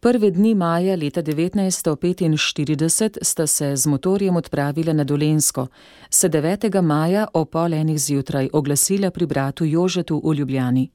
Prve 0.00 0.30
dni 0.30 0.54
maja 0.54 0.96
leta 0.96 1.22
1945 1.22 3.18
sta 3.22 3.46
se 3.46 3.76
z 3.76 3.86
motorjem 3.86 4.36
odpravila 4.36 4.92
na 4.92 5.04
Dolensko, 5.04 5.66
se 6.10 6.28
9. 6.28 6.82
maja 6.82 7.26
o 7.34 7.44
pol 7.44 7.74
enih 7.74 7.98
zjutraj 7.98 8.48
oglasila 8.52 9.10
pri 9.10 9.26
bratu 9.26 9.64
Jožetu 9.64 10.22
v 10.24 10.34
Ljubljani. 10.34 10.90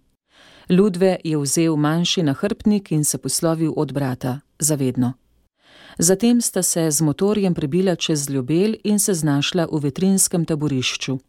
Ludve 0.70 1.18
je 1.24 1.38
vzel 1.38 1.76
manjši 1.76 2.24
nahrbtnik 2.24 2.92
in 2.92 3.04
se 3.06 3.18
poslovil 3.18 3.74
od 3.76 3.94
brata, 3.94 4.40
zavedno. 4.60 5.14
Zatem 6.00 6.42
sta 6.42 6.64
se 6.64 6.92
z 6.92 7.02
motorjem 7.02 7.54
prebila 7.54 7.96
čez 7.96 8.30
Ljubel 8.30 8.74
in 8.84 9.00
se 9.00 9.14
znašla 9.14 9.68
v 9.72 9.80
vetrinskem 9.80 10.46
taborišču 10.46 11.20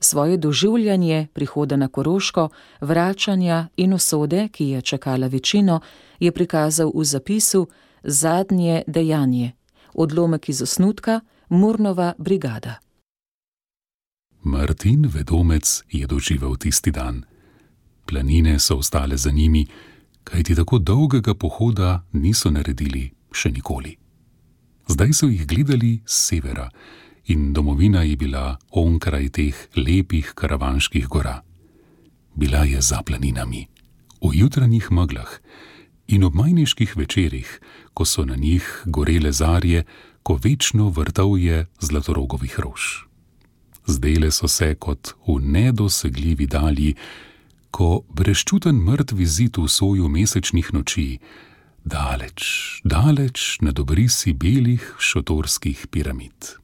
svoje 0.00 0.36
doživljanje 0.36 1.26
prihoda 1.32 1.76
na 1.76 1.88
Koroško, 1.88 2.48
vračanja 2.80 3.68
in 3.76 3.94
usode, 3.94 4.48
ki 4.48 4.68
je 4.68 4.82
čakala 4.82 5.26
večino, 5.26 5.80
je 6.20 6.32
prikazal 6.32 6.92
v 6.94 7.04
zapisu 7.04 7.68
Zadnje 8.02 8.82
dejanje, 8.86 9.52
odlomek 9.94 10.48
iz 10.48 10.62
osnutka 10.62 11.20
Murnova 11.48 12.14
brigada. 12.18 12.74
Martin 14.42 15.06
Vedomec 15.14 15.82
je 15.90 16.06
doživel 16.06 16.56
tisti 16.56 16.90
dan. 16.90 17.24
Planine 18.06 18.58
so 18.58 18.76
ostale 18.76 19.16
za 19.16 19.30
njimi, 19.30 19.66
kajti 20.24 20.54
tako 20.54 20.78
dolgega 20.78 21.34
pohoda 21.34 22.02
niso 22.12 22.50
naredili 22.50 23.10
še 23.32 23.50
nikoli. 23.50 23.96
Zdaj 24.88 25.12
so 25.12 25.26
jih 25.26 25.46
gledali 25.46 26.00
z 26.06 26.14
severa 26.14 26.70
in 27.26 27.52
domovina 27.52 28.02
je 28.02 28.16
bila 28.16 28.58
onkraj 28.70 29.28
teh 29.28 29.56
lepih 29.76 30.32
karavanških 30.34 31.06
gora. 31.06 31.42
Bila 32.34 32.64
je 32.64 32.80
za 32.80 33.02
planinami, 33.02 33.66
v 34.22 34.30
jutranjih 34.32 34.90
meglah 34.90 35.30
in 36.06 36.24
ob 36.24 36.34
majniških 36.34 36.96
večerjih, 36.96 37.60
ko 37.94 38.04
so 38.04 38.24
na 38.24 38.36
njih 38.36 38.82
gorele 38.84 39.32
zarje, 39.32 39.84
ko 40.22 40.38
večno 40.42 40.88
vrtovje 40.88 41.66
zlatorogovih 41.80 42.60
rož. 42.60 43.06
Zdele 43.86 44.30
so 44.30 44.48
se 44.48 44.74
kot 44.74 45.14
v 45.26 45.38
nedosegljivi 45.40 46.46
dalji, 46.46 46.94
ko 47.70 48.02
breščuten 48.10 48.82
mrtvi 48.82 49.26
zid 49.26 49.58
v 49.58 49.68
soju 49.68 50.08
mesečnih 50.08 50.72
noči, 50.74 51.18
daleč, 51.84 52.80
daleč 52.84 53.58
nad 53.62 53.78
obrisi 53.78 54.32
belih 54.32 54.82
šotorskih 54.98 55.86
piramid. 55.90 56.59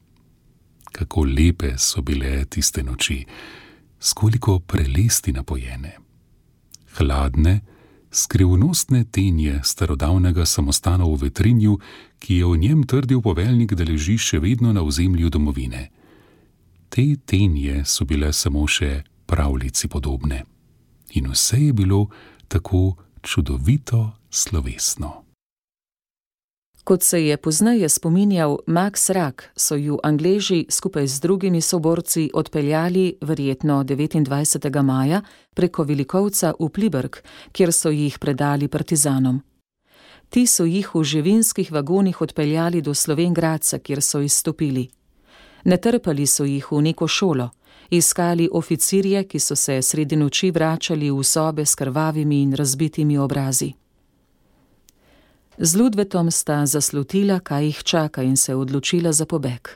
Kako 0.91 1.23
lepe 1.23 1.73
so 1.77 2.01
bile 2.01 2.45
tiste 2.45 2.83
noči, 2.83 3.25
skoliko 3.99 4.59
prelesti 4.59 5.31
napojene. 5.31 5.97
Hladne, 6.97 7.59
skrivnostne 8.11 9.03
tenje 9.11 9.59
starodavnega 9.63 10.45
samostana 10.45 11.05
v 11.05 11.17
vetrinju, 11.21 11.77
ki 12.19 12.35
je 12.35 12.45
v 12.45 12.57
njem 12.57 12.83
trdil 12.83 13.21
poveljnik, 13.21 13.73
da 13.73 13.83
leži 13.83 14.17
še 14.17 14.39
vedno 14.39 14.73
na 14.73 14.81
ozemlju 14.81 15.29
domovine. 15.29 15.89
Te 16.89 17.15
tenje 17.25 17.83
so 17.85 18.05
bile 18.05 18.33
samo 18.33 18.67
še 18.67 19.03
pravljici 19.27 19.87
podobne 19.87 20.45
in 21.13 21.27
vse 21.31 21.59
je 21.59 21.73
bilo 21.73 22.07
tako 22.47 22.95
čudovito 23.21 24.11
slovesno. 24.29 25.26
Kot 26.87 27.03
se 27.03 27.25
je 27.25 27.37
pozneje 27.37 27.89
spominjal 27.89 28.57
Max 28.67 29.09
Rak, 29.09 29.51
so 29.55 29.75
ju 29.75 29.99
Angleži 30.03 30.65
skupaj 30.69 31.07
z 31.07 31.19
drugimi 31.19 31.61
soborci 31.61 32.29
odpeljali 32.33 33.17
verjetno 33.21 33.83
29. 33.83 34.81
maja 34.81 35.21
preko 35.53 35.83
Velikovca 35.83 36.53
v 36.59 36.69
Pliberg, 36.69 37.15
kjer 37.51 37.73
so 37.73 37.89
jih 37.89 38.19
predali 38.19 38.67
partizanom. 38.67 39.41
Ti 40.29 40.47
so 40.47 40.63
jih 40.63 40.95
v 40.95 41.03
živinskih 41.03 41.71
vagonih 41.71 42.21
odpeljali 42.21 42.81
do 42.81 42.93
Slovengradca, 42.93 43.79
kjer 43.79 44.01
so 44.01 44.21
izstopili. 44.21 44.87
Netrpali 45.63 46.27
so 46.27 46.45
jih 46.45 46.71
v 46.71 46.81
neko 46.81 47.07
šolo, 47.07 47.49
iskali 47.89 48.47
oficirje, 48.51 49.23
ki 49.23 49.39
so 49.39 49.55
se 49.55 49.81
sredi 49.81 50.15
noči 50.15 50.51
vračali 50.51 51.11
v 51.11 51.23
sobe 51.23 51.65
s 51.65 51.75
krvavimi 51.75 52.41
in 52.41 52.53
razbitimi 52.53 53.17
obrazi. 53.17 53.73
Z 55.59 55.75
Ludvetom 55.75 56.31
sta 56.31 56.65
zaslutila, 56.65 57.39
kaj 57.39 57.65
jih 57.65 57.83
čaka, 57.83 58.21
in 58.21 58.37
se 58.37 58.55
odločila 58.55 59.11
za 59.11 59.25
pobeg. 59.25 59.67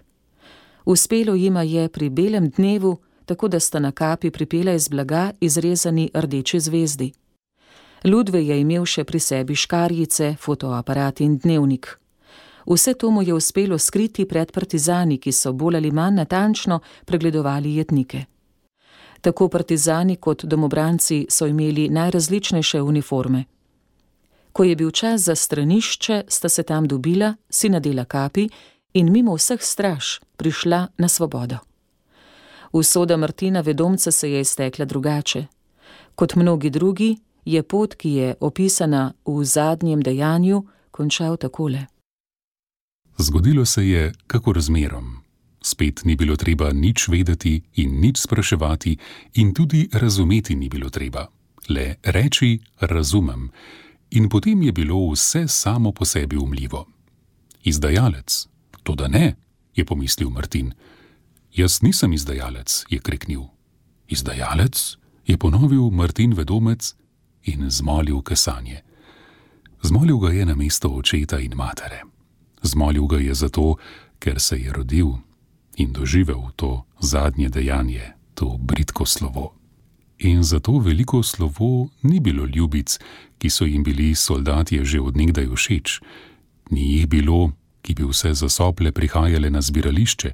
Uspelo 0.86 1.36
jima 1.36 1.62
je 1.62 1.90
pri 1.90 2.10
belem 2.10 2.50
dnevu, 2.50 2.98
tako 3.26 3.48
da 3.48 3.60
sta 3.60 3.80
na 3.80 3.92
kapi 3.92 4.32
pripela 4.32 4.74
iz 4.74 4.90
blaga 4.90 5.32
izrezani 5.40 6.10
rdeči 6.14 6.60
zvezdi. 6.60 7.12
Ludve 8.04 8.46
je 8.46 8.60
imel 8.62 8.86
še 8.86 9.04
pri 9.04 9.20
sebi 9.20 9.56
škarjice, 9.56 10.36
fotoaparat 10.40 11.22
in 11.22 11.38
dnevnik. 11.38 11.98
Vse 12.66 12.94
to 12.94 13.12
mu 13.12 13.22
je 13.22 13.34
uspelo 13.34 13.78
skriti 13.78 14.26
pred 14.26 14.52
partizani, 14.52 15.18
ki 15.18 15.32
so 15.32 15.54
bolj 15.54 15.76
ali 15.76 15.92
manj 15.92 16.16
natančno 16.16 16.80
pregledovali 17.06 17.76
jetnike. 17.76 18.26
Tako 19.22 19.48
partizani 19.50 20.16
kot 20.16 20.46
domobranci 20.46 21.26
so 21.30 21.48
imeli 21.48 21.90
najrazličnejše 21.90 22.82
uniforme. 22.82 23.46
Ko 24.54 24.64
je 24.64 24.76
bil 24.76 24.92
čas 24.92 25.22
za 25.22 25.36
stranišče, 25.36 26.24
sta 26.28 26.50
se 26.50 26.64
tam 26.64 26.88
dobila, 26.88 27.36
si 27.50 27.70
nadela 27.70 28.06
kapi 28.06 28.50
in 28.94 29.12
mimo 29.12 29.36
vseh 29.36 29.62
straž 29.62 30.20
prišla 30.38 30.88
na 30.98 31.08
svobodo. 31.08 31.58
Usoda 32.72 33.18
Martina 33.18 33.62
Vedomca 33.62 34.12
se 34.12 34.32
je 34.32 34.42
iztekla 34.42 34.86
drugače. 34.86 35.46
Kot 36.16 36.36
mnogi 36.36 36.70
drugi, 36.70 37.18
je 37.46 37.64
pot, 37.64 37.96
ki 37.96 38.10
je 38.10 38.36
opisana 38.40 39.14
v 39.26 39.44
zadnjem 39.44 40.02
dejanju, 40.02 40.64
končal 40.92 41.38
takole. 41.38 41.86
Zgodilo 43.18 43.66
se 43.66 43.88
je, 43.88 44.14
kako 44.28 44.54
razmerom. 44.54 45.18
Spet 45.62 46.02
ni 46.06 46.16
bilo 46.16 46.36
treba 46.36 46.72
nič 46.74 47.08
vedeti 47.08 47.62
in 47.76 48.00
nič 48.02 48.18
spraševati, 48.20 48.98
in 49.34 49.54
tudi 49.54 49.90
razumeti 49.94 50.56
ni 50.56 50.70
bilo 50.70 50.90
treba. 50.90 51.28
Le 51.70 51.96
reči: 52.04 52.60
Razumem. 52.80 53.50
In 54.12 54.30
potem 54.30 54.62
je 54.62 54.72
bilo 54.72 55.12
vse 55.12 55.48
samo 55.48 55.92
po 55.92 56.06
sebi 56.06 56.38
umljivo. 56.38 56.88
Izdajalec, 57.64 58.48
to 58.84 58.96
da 58.96 59.08
ne, 59.08 59.36
je 59.76 59.86
pomislil 59.86 60.30
Martin. 60.30 60.74
Jaz 61.56 61.82
nisem 61.82 62.14
izdajalec, 62.14 62.86
je 62.90 63.00
kreknil. 63.00 63.42
Izdajalec, 64.08 64.98
je 65.28 65.38
ponovil 65.38 65.90
Martin 65.90 66.34
vedomec 66.34 66.94
in 67.44 67.70
zmolil 67.70 68.22
kesanje. 68.22 68.82
Zmolil 69.84 70.18
ga 70.18 70.30
je 70.30 70.46
na 70.46 70.56
mesto 70.56 70.90
očeta 70.90 71.40
in 71.40 71.56
matere. 71.56 72.04
Zmolil 72.64 73.08
ga 73.08 73.18
je 73.18 73.34
zato, 73.34 73.76
ker 74.20 74.40
se 74.40 74.58
je 74.58 74.74
rodil 74.74 75.18
in 75.78 75.94
doživel 75.94 76.52
to 76.56 76.86
zadnje 77.00 77.50
dejanje, 77.50 78.14
to 78.34 78.58
britko 78.60 79.06
slovo. 79.06 79.61
In 80.24 80.44
zato 80.44 80.78
veliko 80.78 81.24
slovo 81.24 81.90
ni 82.02 82.20
bilo 82.20 82.46
ljubic, 82.46 83.00
ki 83.38 83.50
so 83.50 83.66
jim 83.66 83.84
bili 83.84 84.16
soldatje 84.16 84.86
že 84.86 85.02
odnegdaj 85.02 85.48
všeč, 85.50 86.02
ni 86.72 86.94
jih 86.94 87.08
bilo, 87.08 87.52
ki 87.82 87.96
bi 87.98 88.06
vse 88.06 88.34
zasople 88.34 88.92
prihajale 88.92 89.50
na 89.50 89.62
zbirališče, 89.62 90.34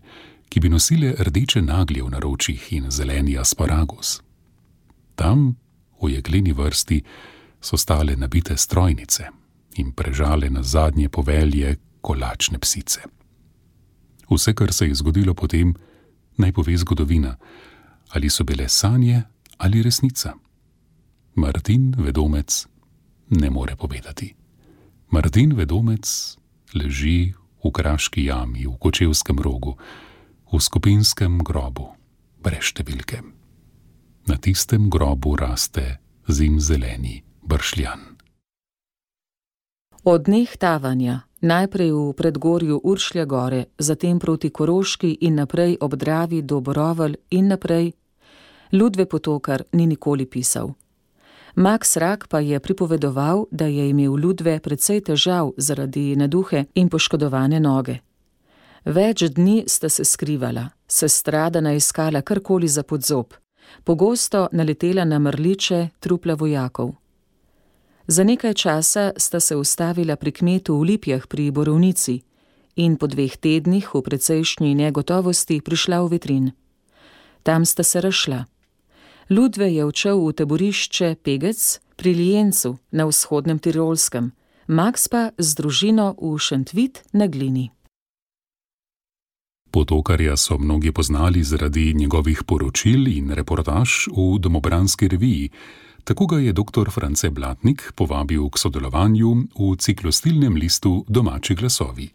ki 0.50 0.60
bi 0.60 0.70
nosile 0.70 1.16
rdeče 1.20 1.62
naglje 1.62 2.04
v 2.04 2.10
naročjih 2.10 2.74
in 2.74 2.92
zeleni 2.92 3.38
asparagus. 3.38 4.20
Tam, 5.16 5.56
v 6.02 6.12
jekleni 6.20 6.52
vrsti, 6.54 7.02
so 7.62 7.78
stale 7.78 8.16
nabite 8.16 8.58
strojnice 8.58 9.32
in 9.78 9.92
prežale 9.92 10.50
na 10.50 10.64
zadnje 10.64 11.10
povelje, 11.10 11.78
kolačne 12.02 12.60
psice. 12.60 13.02
Vse, 14.30 14.54
kar 14.54 14.74
se 14.74 14.88
je 14.88 14.96
zgodilo 14.96 15.34
potem, 15.34 15.74
naj 16.38 16.52
pove 16.52 16.78
zgodovina, 16.78 17.38
ali 18.10 18.30
so 18.30 18.44
bile 18.44 18.70
sanje 18.70 19.24
ali 19.58 19.82
resnica. 19.82 20.34
Martin 21.36 21.96
Vedomec 21.98 22.66
ne 23.30 23.50
more 23.50 23.76
povedati. 23.76 24.36
Martin 25.10 25.56
Vedomec 25.56 26.36
leži 26.74 27.34
v 27.64 27.72
kraški 27.72 28.26
jami 28.26 28.68
v 28.68 28.76
kočevskem 28.80 29.40
rogu, 29.40 29.78
v 30.52 30.60
skupinskem 30.60 31.44
grobu, 31.44 31.92
brez 32.44 32.72
številke. 32.72 33.22
Na 34.28 34.36
tistem 34.38 34.90
grobu 34.90 35.36
raste 35.36 36.00
zimzeleni 36.28 37.24
bršljan. 37.44 38.18
Od 40.08 40.24
dneh 40.24 40.52
tavanja 40.56 41.28
Najprej 41.42 41.92
v 41.94 42.14
predgorju 42.18 42.82
Uršlja 42.84 43.26
gore, 43.26 43.66
zatem 43.78 44.20
proti 44.20 44.50
Koroški 44.50 45.18
in 45.22 45.36
naprej 45.36 45.78
ob 45.82 45.94
Dravi 45.94 46.42
do 46.42 46.62
Borovelj 46.62 47.16
in 47.30 47.48
naprej. 47.48 47.94
Ludve 48.72 49.06
Potokar 49.06 49.64
ni 49.72 49.88
nikoli 49.88 50.26
pisal. 50.26 50.74
Max 51.56 51.98
Rak 51.98 52.28
pa 52.28 52.40
je 52.40 52.60
pripovedoval, 52.60 53.46
da 53.52 53.66
je 53.66 53.90
imel 53.90 54.14
Ludve 54.14 54.60
precej 54.60 55.02
težav 55.02 55.52
zaradi 55.58 56.16
naduhe 56.16 56.66
in 56.76 56.90
poškodovane 56.90 57.60
noge. 57.60 58.00
Več 58.86 59.24
dni 59.24 59.64
sta 59.68 59.90
se 59.90 60.06
skrivala, 60.06 60.70
se 60.88 61.10
stradana 61.10 61.74
iskala 61.74 62.22
karkoli 62.22 62.68
za 62.68 62.84
podzob, 62.84 63.34
pogosto 63.84 64.48
naletela 64.52 65.06
na 65.06 65.20
mrliče 65.20 65.90
trupla 66.00 66.36
vojakov. 66.36 66.94
Za 68.08 68.24
nekaj 68.24 68.54
časa 68.54 69.12
sta 69.18 69.40
se 69.40 69.56
ustavila 69.56 70.16
pri 70.16 70.32
kmetu 70.32 70.78
v 70.78 70.84
Lipjah 70.84 71.28
pri 71.28 71.52
Borovnici 71.52 72.22
in 72.76 72.96
po 72.96 73.08
dveh 73.08 73.38
tednih 73.38 73.90
v 73.94 74.02
precejšnji 74.02 74.76
negotovosti 74.76 75.60
prišla 75.62 76.06
v 76.06 76.08
vitrin. 76.08 76.52
Tam 77.44 77.66
sta 77.66 77.84
se 77.84 78.02
rašla. 78.02 78.46
Ludve 79.30 79.68
je 79.74 79.84
odšel 79.84 80.24
v 80.24 80.34
taborišče 80.34 81.16
Pegec 81.20 81.80
pri 82.00 82.14
Lijencu 82.16 82.78
na 82.92 83.04
vzhodnem 83.06 83.60
Tirolskem, 83.60 84.32
Max 84.68 85.12
pa 85.12 85.36
z 85.36 85.50
družino 85.56 86.16
v 86.16 86.40
Šentvit 86.40 87.04
na 87.12 87.28
Glini. 87.28 87.68
Potokarja 89.72 90.38
so 90.38 90.58
mnogi 90.58 90.92
poznali 90.92 91.44
zaradi 91.44 91.94
njegovih 91.94 92.44
poročil 92.48 93.08
in 93.08 93.36
reportaž 93.36 94.08
v 94.16 94.40
domobranski 94.40 95.08
reviji, 95.08 95.52
Tako 96.08 96.26
ga 96.26 96.38
je 96.40 96.54
dr. 96.54 96.88
France 96.88 97.30
Blatnik 97.30 97.92
povabil 97.96 98.50
k 98.50 98.56
sodelovanju 98.58 99.52
v 99.60 99.76
ciklostilnem 99.76 100.56
listu 100.56 101.04
Domači 101.04 101.52
glasovi. 101.56 102.08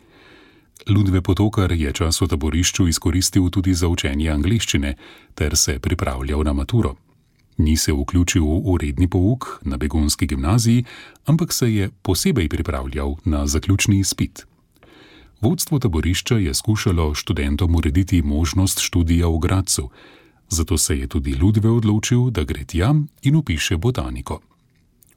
Ludve 0.89 1.23
Potokar 1.23 1.73
je 1.73 1.93
čas 1.93 2.21
v 2.21 2.27
taborišču 2.27 2.89
izkoristil 2.89 3.51
tudi 3.51 3.75
za 3.75 3.89
učenje 3.89 4.31
angliščine 4.31 4.95
ter 5.35 5.57
se 5.57 5.79
pripravljal 5.79 6.43
na 6.43 6.53
maturo. 6.53 6.97
Ni 7.59 7.77
se 7.77 7.93
vključil 7.93 8.43
v 8.43 8.77
redni 8.81 9.09
pouk 9.09 9.61
na 9.63 9.77
begunski 9.77 10.27
gimnaziji, 10.27 10.85
ampak 11.27 11.53
se 11.53 11.75
je 11.75 11.91
posebej 12.03 12.49
pripravljal 12.49 13.15
na 13.25 13.47
zaključni 13.47 13.99
izpit. 13.99 14.47
Vodstvo 15.41 15.79
taborišča 15.79 16.39
je 16.39 16.55
skušalo 16.55 17.15
študentom 17.15 17.75
urediti 17.75 18.23
možnost 18.23 18.81
študija 18.81 19.29
v 19.29 19.39
Gracu, 19.39 19.91
zato 20.49 20.79
se 20.79 20.99
je 20.99 21.07
tudi 21.07 21.35
Ludve 21.35 21.71
odločil, 21.71 22.31
da 22.31 22.45
gre 22.45 22.65
tja 22.65 22.95
in 23.23 23.37
upiše 23.37 23.77
botaniko. 23.77 24.41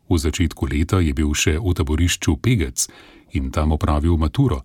V 0.10 0.18
začetku 0.18 0.68
leta 0.72 1.00
je 1.00 1.14
bil 1.14 1.34
še 1.34 1.58
v 1.58 1.74
taborišču 1.74 2.38
Pegec 2.38 2.88
in 3.34 3.52
tam 3.52 3.72
opravil 3.72 4.18
maturo, 4.18 4.62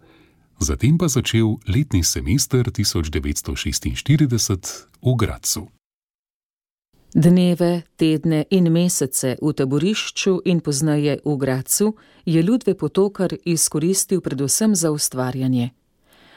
zatem 0.60 0.98
pa 0.98 1.08
začel 1.08 1.56
letni 1.68 2.04
semester 2.04 2.70
1946 2.70 4.88
v 5.02 5.16
Gracu. 5.16 5.68
Dneve, 7.14 7.82
tedne 7.96 8.44
in 8.50 8.70
mesece 8.70 9.36
v 9.42 9.52
taborišču 9.52 10.40
in 10.44 10.60
poznaje 10.60 11.18
v 11.24 11.36
Gracu 11.36 11.94
je 12.24 12.42
Ludve 12.42 12.74
Potokar 12.74 13.34
izkoristil 13.44 14.20
predvsem 14.20 14.74
za 14.74 14.90
ustvarjanje. 14.90 15.70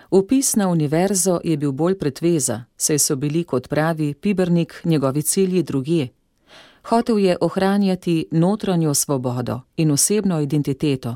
Upis 0.10 0.56
na 0.56 0.70
univerzo 0.70 1.40
je 1.44 1.58
bil 1.58 1.72
bolj 1.72 1.98
pretveza, 1.98 2.64
saj 2.78 3.00
so 3.00 3.16
bili, 3.16 3.44
kot 3.44 3.70
pravi 3.70 4.14
Pibernik, 4.14 4.82
njegovi 4.86 5.22
cilji 5.22 5.64
drugje. 5.64 6.08
Hotev 6.84 7.20
je 7.20 7.38
ohranjati 7.42 8.26
notranjo 8.32 8.94
svobodo 8.94 9.62
in 9.78 9.92
osebno 9.92 10.42
identiteto, 10.42 11.16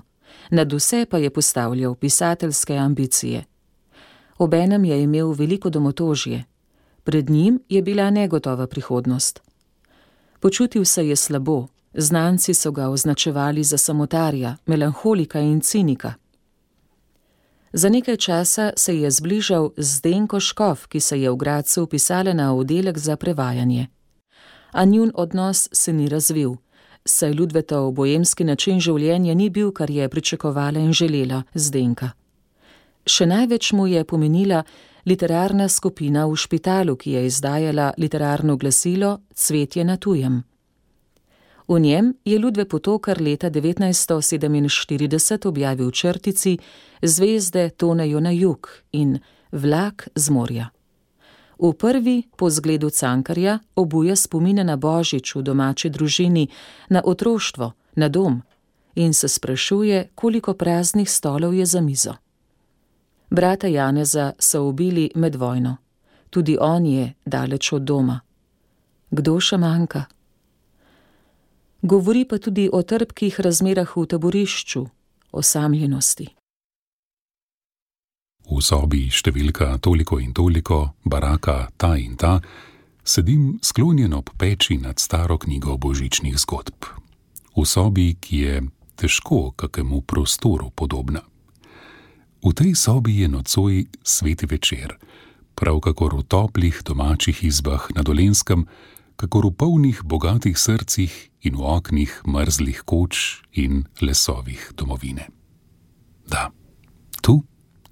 nad 0.50 0.74
vse 0.74 1.06
pa 1.10 1.18
je 1.18 1.30
postavljal 1.30 1.96
pisateljske 1.96 2.76
ambicije. 2.76 3.46
Obenem 4.38 4.86
je 4.86 5.04
imel 5.04 5.32
veliko 5.32 5.70
domotožje. 5.70 6.44
Pred 7.04 7.30
njim 7.30 7.60
je 7.70 7.82
bila 7.82 8.10
negotova 8.10 8.68
prihodnost. 8.68 9.42
Počutil 10.40 10.86
se 10.86 11.08
je 11.08 11.16
slabo, 11.16 11.68
znanci 11.94 12.54
so 12.54 12.72
ga 12.72 12.90
označevali 12.90 13.64
za 13.64 13.78
samotarja, 13.78 14.56
melanholika 14.66 15.40
in 15.40 15.62
cinika. 15.62 16.14
Za 17.74 17.90
nekaj 17.90 18.18
časa 18.18 18.72
se 18.76 19.00
je 19.00 19.12
zbližal 19.12 19.70
z 19.78 20.02
Denko 20.02 20.40
Škov, 20.40 20.88
ki 20.88 21.00
se 21.00 21.22
je 21.22 21.32
v 21.32 21.36
Gracu 21.36 21.84
upisala 21.84 22.34
na 22.34 22.56
oddelek 22.56 22.98
za 22.98 23.16
prevajanje. 23.16 23.88
A 24.72 24.86
njun 24.86 25.12
odnos 25.16 25.70
se 25.72 25.94
ni 25.94 26.10
razvil, 26.10 26.56
saj 27.08 27.34
Ludvetov 27.34 27.92
bojemski 27.92 28.44
način 28.44 28.80
življenja 28.80 29.34
ni 29.34 29.50
bil, 29.50 29.72
kar 29.72 29.90
je 29.90 30.10
pričakovala 30.10 30.80
in 30.80 30.94
želela 30.94 31.44
Zdenka. 31.54 32.12
Še 33.08 33.26
največ 33.26 33.72
mu 33.74 33.88
je 33.88 34.04
pomenila 34.04 34.64
literarna 35.08 35.70
skupina 35.70 36.26
v 36.28 36.36
špitalu, 36.36 36.96
ki 36.96 37.12
je 37.12 37.26
izdajala 37.26 37.94
literarno 37.98 38.58
glasilo 38.58 39.18
Cvetje 39.34 39.84
na 39.84 39.98
tujem. 39.98 40.44
V 41.68 41.80
njem 41.80 42.14
je 42.26 42.40
Ludve 42.40 42.66
Potokar 42.66 43.22
leta 43.22 43.50
1947 43.50 45.48
objavil 45.48 45.92
črtici 45.92 46.58
Zvezde 47.02 47.70
tonejo 47.70 48.20
na 48.20 48.32
jug 48.32 48.70
in 48.92 49.20
Vlak 49.52 50.08
z 50.16 50.30
morja. 50.30 50.77
V 51.60 51.74
prvi, 51.74 52.24
po 52.38 52.50
zgledu 52.50 52.90
cankarja, 52.90 53.60
obuja 53.76 54.16
spomine 54.16 54.64
na 54.64 54.76
božič 54.78 55.36
v 55.36 55.42
domači 55.42 55.90
družini, 55.90 56.48
na 56.90 57.02
otroštvo, 57.06 57.74
na 57.96 58.10
dom 58.10 58.44
in 58.96 59.14
se 59.14 59.28
sprašuje, 59.28 60.10
koliko 60.16 60.54
praznih 60.54 61.10
stolov 61.10 61.54
je 61.54 61.66
za 61.66 61.82
mizo. 61.82 62.14
Brata 63.30 63.68
Janeza 63.68 64.34
so 64.40 64.64
ubili 64.64 65.12
med 65.16 65.36
vojno, 65.36 65.78
tudi 66.30 66.58
on 66.62 66.86
je 66.86 67.14
daleč 67.26 67.74
od 67.74 67.82
doma. 67.82 68.20
Kdo 69.10 69.40
še 69.40 69.58
manjka? 69.58 70.06
Govori 71.82 72.26
pa 72.26 72.38
tudi 72.38 72.70
o 72.74 72.82
trpkih 72.82 73.40
razmerah 73.40 73.98
v 73.98 74.06
taborišču, 74.06 74.86
osamljenosti. 75.32 76.37
V 78.48 78.64
sobi 78.64 79.10
številka 79.12 79.76
toliko 79.84 80.22
in 80.24 80.32
toliko, 80.32 80.96
baraka 81.04 81.68
ta 81.78 81.98
in 82.00 82.16
ta, 82.16 82.38
sedim 83.04 83.58
sklonjen 83.62 84.16
ob 84.16 84.32
peči 84.40 84.78
nad 84.80 85.00
staro 85.00 85.38
knjigo 85.38 85.76
božičnih 85.78 86.38
zgodb. 86.40 86.88
V 87.58 87.66
sobi, 87.68 88.16
ki 88.16 88.38
je 88.40 88.62
težko 88.96 89.52
kakemu 89.52 90.02
prostoru 90.02 90.72
podobna. 90.72 91.24
V 92.40 92.54
tej 92.54 92.76
sobi 92.78 93.20
je 93.20 93.28
nocoj 93.28 93.86
sveti 94.04 94.46
večer, 94.46 94.96
prav 95.58 95.82
kakor 95.82 96.16
v 96.16 96.24
toplih 96.24 96.80
domačih 96.86 97.44
izbah 97.44 97.90
na 97.98 98.06
dolenskem, 98.06 98.64
kakor 99.18 99.50
v 99.50 99.58
polnih 99.58 100.06
bogatih 100.06 100.56
srcih 100.56 101.12
in 101.44 101.58
v 101.58 101.64
oknih 101.66 102.24
mrzlih 102.24 102.86
koč 102.86 103.44
in 103.58 103.90
lesovih 104.00 104.72
domovine. 104.78 105.28
Da, 106.30 106.54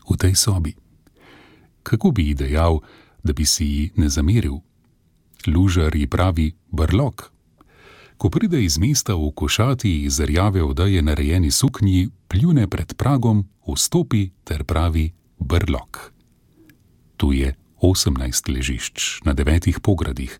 v 0.09 0.17
tej 0.17 0.35
sobi. 0.35 0.75
Kako 1.83 2.11
bi 2.11 2.27
ji 2.27 2.33
dejal, 2.33 2.79
da 3.23 3.33
bi 3.33 3.45
si 3.45 3.65
ji 3.65 3.91
ne 3.95 4.09
zameril? 4.09 4.61
Lužar 5.47 5.95
ji 5.95 6.07
pravi 6.07 6.53
brlog. 6.71 7.31
Ko 8.17 8.29
pride 8.29 8.63
iz 8.63 8.77
mesta 8.77 9.15
v 9.15 9.31
košati 9.35 10.03
iz 10.03 10.19
rjave 10.19 10.63
odaje 10.63 11.01
narejeni 11.01 11.51
suknji, 11.51 12.09
pljune 12.27 12.67
pred 12.67 12.93
pragom, 12.93 13.45
vstopi 13.67 14.29
ter 14.43 14.63
pravi 14.63 15.11
brlog. 15.39 16.11
Tu 17.17 17.33
je 17.33 17.55
osemnajst 17.81 18.47
ležišč 18.47 19.21
na 19.25 19.33
devetih 19.33 19.79
pogradih, 19.79 20.39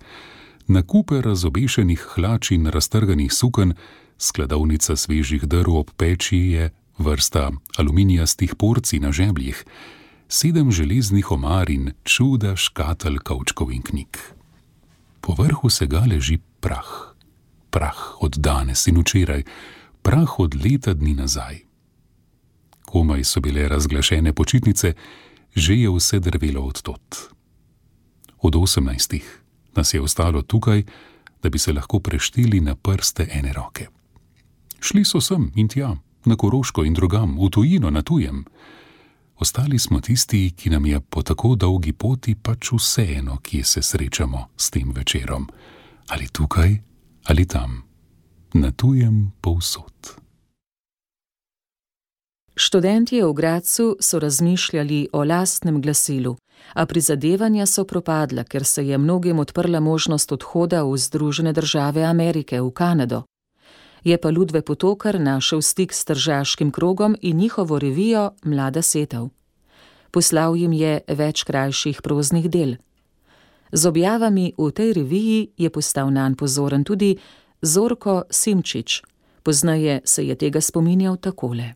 na 0.68 0.82
kupe 0.82 1.22
razobešenih 1.22 2.00
hlač 2.16 2.52
in 2.52 2.68
raztrganih 2.68 3.34
suken, 3.34 3.74
skladovnica 4.18 4.96
svežih 4.96 5.44
drv 5.46 5.76
ob 5.76 5.92
peči 5.98 6.38
je 6.38 6.72
vrsta 6.98 7.52
aluminijastih 7.78 8.56
porcij 8.56 9.00
na 9.00 9.12
žebljih, 9.12 9.66
sedem 10.28 10.72
železnih 10.72 11.32
omar 11.32 11.70
in 11.70 11.92
čuda 12.04 12.56
škatelj 12.56 13.18
kavčkov 13.24 13.72
in 13.72 13.82
knjig. 13.82 14.18
Po 15.22 15.34
vrhu 15.34 15.68
vsega 15.68 16.06
leži 16.10 16.40
prah, 16.60 17.16
prah 17.70 18.22
od 18.22 18.38
danes 18.38 18.88
in 18.88 18.98
včeraj, 19.02 19.44
prah 20.02 20.40
od 20.40 20.56
leta 20.56 20.94
dni 20.94 21.14
nazaj. 21.14 21.60
Komaj 22.86 23.24
so 23.24 23.40
bile 23.40 23.68
razglašene 23.68 24.34
počitnice, 24.34 24.94
že 25.56 25.76
je 25.76 25.90
vse 25.90 26.20
drvelo 26.20 26.62
od 26.62 26.82
tot. 26.82 27.34
Od 28.42 28.56
osemnajstih 28.56 29.42
nas 29.76 29.94
je 29.94 30.02
ostalo 30.02 30.42
tukaj, 30.42 30.84
da 31.44 31.50
bi 31.50 31.60
se 31.60 31.74
lahko 31.74 32.00
prešteli 32.00 32.60
na 32.60 32.76
prste 32.76 33.28
ene 33.32 33.54
roke. 33.54 33.88
Šli 34.80 35.06
so 35.06 35.22
sem 35.22 35.52
in 35.56 35.68
tja, 35.68 35.96
na 36.26 36.36
Koroško 36.36 36.84
in 36.84 36.94
drugam, 36.94 37.38
v 37.40 37.50
tujino, 37.50 37.90
na 37.90 38.02
tujem. 38.02 38.46
Ostali 39.40 39.80
smo 39.80 40.00
tisti, 40.02 40.52
ki 40.56 40.70
nam 40.70 40.86
je 40.86 41.00
po 41.00 41.22
tako 41.22 41.56
dolgi 41.56 41.94
poti 41.94 42.36
pač 42.36 42.72
vseeno, 42.72 43.38
kje 43.42 43.64
se 43.64 43.82
srečamo 43.82 44.48
s 44.58 44.70
tem 44.70 44.92
večerom, 44.92 45.48
ali 46.08 46.28
tukaj 46.28 46.78
ali 47.24 47.46
tam, 47.46 47.84
na 48.54 48.72
tujem 48.72 49.32
povsod. 49.42 49.94
Študentje 52.56 53.26
v 53.26 53.34
Gracu 53.34 53.98
so 54.00 54.20
razmišljali 54.20 55.10
o 55.14 55.24
lastnem 55.24 55.82
glasilu, 55.82 56.38
a 56.74 56.86
prizadevanja 56.86 57.66
so 57.66 57.84
propadla, 57.84 58.44
ker 58.44 58.64
se 58.64 58.88
je 58.88 58.98
mnogim 58.98 59.40
odprla 59.40 59.80
možnost 59.80 60.32
odhoda 60.32 60.84
v 60.84 60.98
Združene 60.98 61.54
države 61.54 62.04
Amerike, 62.04 62.62
v 62.62 62.72
Kanado 62.72 63.24
je 64.06 64.18
pa 64.18 64.30
Ludve 64.30 64.62
Potokar 64.62 65.20
našel 65.20 65.62
stik 65.62 65.94
s 65.94 66.06
tržaškim 66.06 66.72
krogom 66.72 67.16
in 67.22 67.38
njihovo 67.38 67.80
revijo 67.80 68.32
Mlada 68.44 68.82
setev. 68.82 69.28
Poslal 70.12 70.56
jim 70.56 70.74
je 70.74 71.02
več 71.08 71.44
krajših 71.44 72.02
proznih 72.02 72.46
del. 72.50 72.76
Z 73.72 73.86
objavami 73.90 74.54
v 74.58 74.72
tej 74.72 74.94
reviji 74.94 75.50
je 75.58 75.70
postal 75.70 76.14
nan 76.14 76.36
pozoren 76.36 76.84
tudi 76.84 77.18
Zorko 77.62 78.24
Simčič, 78.30 79.02
poznaje 79.44 80.02
se 80.06 80.24
je 80.28 80.36
tega 80.36 80.62
spominjal 80.62 81.18
takole. 81.18 81.74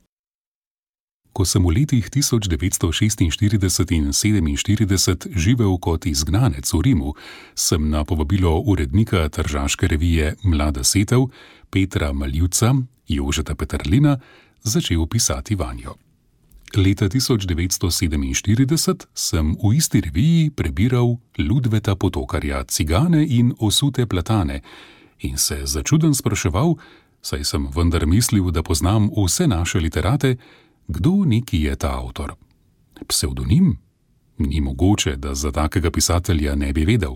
Ko 1.33 1.45
sem 1.45 1.63
v 1.63 1.69
letih 1.77 2.09
1946 2.09 3.21
in 3.21 3.31
1947 3.31 5.37
živel 5.37 5.77
kot 5.77 6.05
izgnanec 6.05 6.73
v 6.73 6.81
Rimu, 6.81 7.13
sem 7.55 7.89
na 7.89 8.03
povabilo 8.03 8.59
urednika 8.65 9.29
tržaške 9.29 9.87
revije 9.87 10.35
Mlada 10.43 10.83
setev 10.83 11.29
Petra 11.69 12.13
Maljivca, 12.13 12.75
Jožeta 13.07 13.55
Petrlina, 13.55 14.17
začel 14.63 15.05
pisati 15.05 15.55
vanjo. 15.55 15.95
Leta 16.77 17.09
1947 17.09 19.09
sem 19.13 19.57
v 19.57 19.73
isti 19.73 20.01
reviji 20.01 20.49
prebiral 20.53 21.17
Ludveta 21.37 21.95
Potokarja, 21.95 22.63
Cigane 22.69 23.25
in 23.25 23.53
Osute 23.59 24.05
Platane 24.05 24.61
in 25.19 25.37
se 25.37 25.65
začuden 25.65 26.13
spraševal, 26.13 26.75
saj 27.21 27.43
sem 27.43 27.67
vendar 27.75 28.05
mislil, 28.05 28.51
da 28.51 28.63
poznam 28.63 29.09
vse 29.17 29.47
naše 29.47 29.79
literate, 29.79 30.37
kdo 30.89 31.23
neki 31.25 31.61
je 31.61 31.75
ta 31.75 32.01
avtor. 32.01 32.33
Pseudonim? 33.07 33.77
Ni 34.37 34.61
mogoče, 34.61 35.15
da 35.15 35.35
za 35.35 35.51
takega 35.51 35.91
pisatelja 35.91 36.55
ne 36.55 36.73
bi 36.73 36.85
vedel. 36.85 37.15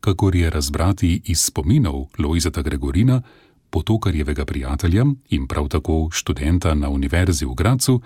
kakor 0.00 0.36
je 0.36 0.50
razbrati 0.50 1.20
iz 1.24 1.40
spominov 1.40 2.06
Lojzeta 2.18 2.62
Gregorina, 2.62 3.22
potokarjevega 3.70 4.44
prijatelja 4.44 5.04
in 5.30 5.46
prav 5.46 5.68
tako 5.68 6.08
študenta 6.12 6.74
na 6.74 6.88
Univerzi 6.88 7.46
v 7.46 7.54
Gracu, 7.54 8.00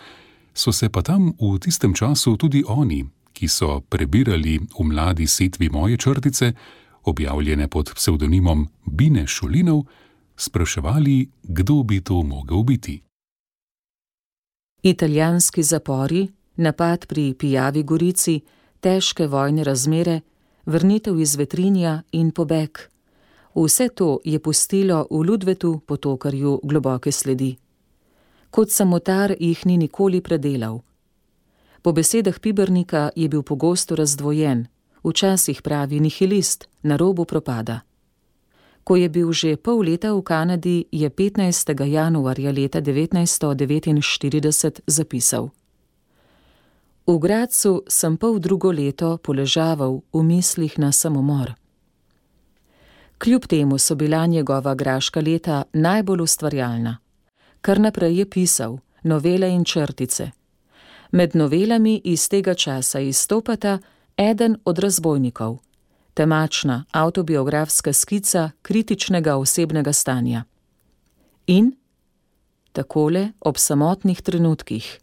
so 0.55 0.73
se 0.73 0.89
pa 0.89 1.03
tam 1.03 1.33
v 1.41 1.59
tistem 1.59 1.95
času 1.95 2.37
tudi 2.37 2.65
oni, 2.67 3.05
ki 3.33 3.49
so 3.49 3.81
prebirali 3.81 4.59
v 4.59 4.85
mladi 4.85 5.27
setvi 5.27 5.69
moje 5.69 5.97
črtice, 5.97 6.53
objavljene 7.05 7.69
pod 7.69 7.93
psevdonimom 7.95 8.69
Bine 8.87 9.27
Šulinov, 9.27 9.83
spraševali, 10.37 11.29
kdo 11.43 11.83
bi 11.83 12.01
to 12.01 12.23
mogel 12.23 12.63
biti. 12.63 13.08
Italijanski 14.83 15.63
zapori, 15.63 16.29
napad 16.57 17.07
pri 17.07 17.35
Pijavi 17.35 17.83
Gorici, 17.83 18.41
težke 18.81 19.27
vojne 19.27 19.65
razmere, 19.65 20.21
vrnitev 20.67 21.19
iz 21.21 21.37
vetrinja 21.37 22.03
in 22.13 22.31
pobeg. 22.31 22.79
Vse 23.55 23.89
to 23.89 24.21
je 24.25 24.39
pustilo 24.39 25.07
v 25.11 25.23
Ludvetu 25.27 25.81
potokarju 25.87 26.61
globoke 26.63 27.13
sledi. 27.13 27.57
Kot 28.51 28.71
samotar 28.71 29.35
jih 29.41 29.67
ni 29.67 29.77
nikoli 29.77 30.21
predelal. 30.21 30.81
Po 31.83 31.93
besedah 31.93 32.39
Pibernika 32.41 33.11
je 33.17 33.29
bil 33.29 33.43
pogosto 33.43 33.97
razdvojen, 33.97 34.67
včasih 35.05 35.63
pravi 35.63 36.01
nihilist, 36.01 36.69
na 36.83 36.97
robu 36.97 37.25
propada. 37.25 37.88
Ko 38.89 38.97
je 38.97 39.05
bil 39.13 39.29
že 39.37 39.61
pol 39.61 39.85
leta 39.85 40.17
v 40.17 40.25
Kanadi, 40.25 40.89
je 40.89 41.05
15. 41.13 41.77
januarja 41.85 42.49
leta 42.49 42.81
1949 42.81 44.81
zapisal: 44.87 45.53
V 47.05 47.19
Gracu 47.21 47.85
sem 47.85 48.17
pol 48.17 48.41
drugo 48.41 48.73
leto 48.73 49.21
poležaval 49.21 50.01
v 50.09 50.21
mislih 50.25 50.73
na 50.81 50.89
samomor. 50.93 51.53
Kljub 53.21 53.45
temu 53.45 53.79
so 53.79 53.95
bila 53.95 54.27
njegova 54.27 54.75
graška 54.75 55.21
leta 55.21 55.65
najbolj 55.73 56.21
ustvarjalna. 56.25 56.97
Kar 57.61 57.81
naprej 57.81 58.19
je 58.19 58.31
pisal, 58.31 58.79
novele 59.05 59.53
in 59.53 59.65
črtice. 59.65 60.31
Med 61.13 61.37
novelami 61.37 62.01
iz 62.05 62.29
tega 62.29 62.55
časa 62.55 63.01
izstopata 63.01 63.79
eden 64.17 64.57
od 64.65 64.79
razbojnikov, 64.79 65.59
temačna 66.19 66.85
avtobiografska 66.91 67.93
skica 67.93 68.51
kritičnega 68.63 69.37
osebnega 69.37 69.93
stanja. 69.93 70.45
In 71.47 71.73
takole 72.73 73.29
ob 73.41 73.59
samotnih 73.59 74.23
trenutkih, 74.23 74.99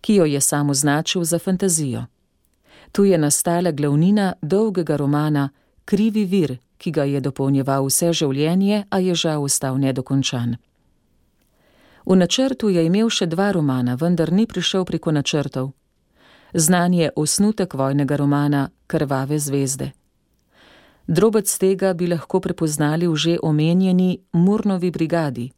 ki 0.00 0.14
jo 0.14 0.24
je 0.24 0.40
sam 0.40 0.70
označil 0.70 1.24
za 1.24 1.38
fantazijo. 1.38 2.04
Tu 2.92 3.04
je 3.04 3.18
nastala 3.18 3.70
glavnina 3.70 4.32
dolgega 4.42 4.96
romana 4.96 5.48
Krivi 5.84 6.24
vir, 6.24 6.56
ki 6.78 6.90
ga 6.90 7.04
je 7.04 7.20
dopolnjeval 7.20 7.84
vse 7.86 8.12
življenje, 8.12 8.84
a 8.90 8.98
je 8.98 9.14
žal 9.14 9.44
ostal 9.44 9.76
nedokončan. 9.78 10.56
V 12.06 12.16
načrtu 12.16 12.72
je 12.72 12.86
imel 12.86 13.10
še 13.10 13.26
dva 13.26 13.52
romana, 13.52 13.94
vendar 14.00 14.32
ni 14.32 14.46
prišel 14.46 14.84
preko 14.84 15.12
načrtov. 15.12 15.72
Znan 16.54 16.94
je 16.94 17.12
osnutek 17.16 17.74
vojnega 17.74 18.16
romana 18.16 18.70
Krvave 18.86 19.38
zvezde. 19.38 19.92
Drobec 21.06 21.58
tega 21.58 21.94
bi 21.94 22.06
lahko 22.06 22.40
prepoznali 22.40 23.06
v 23.06 23.14
že 23.16 23.38
omenjeni 23.42 24.18
Murnovi 24.32 24.90
brigadi. 24.90 25.50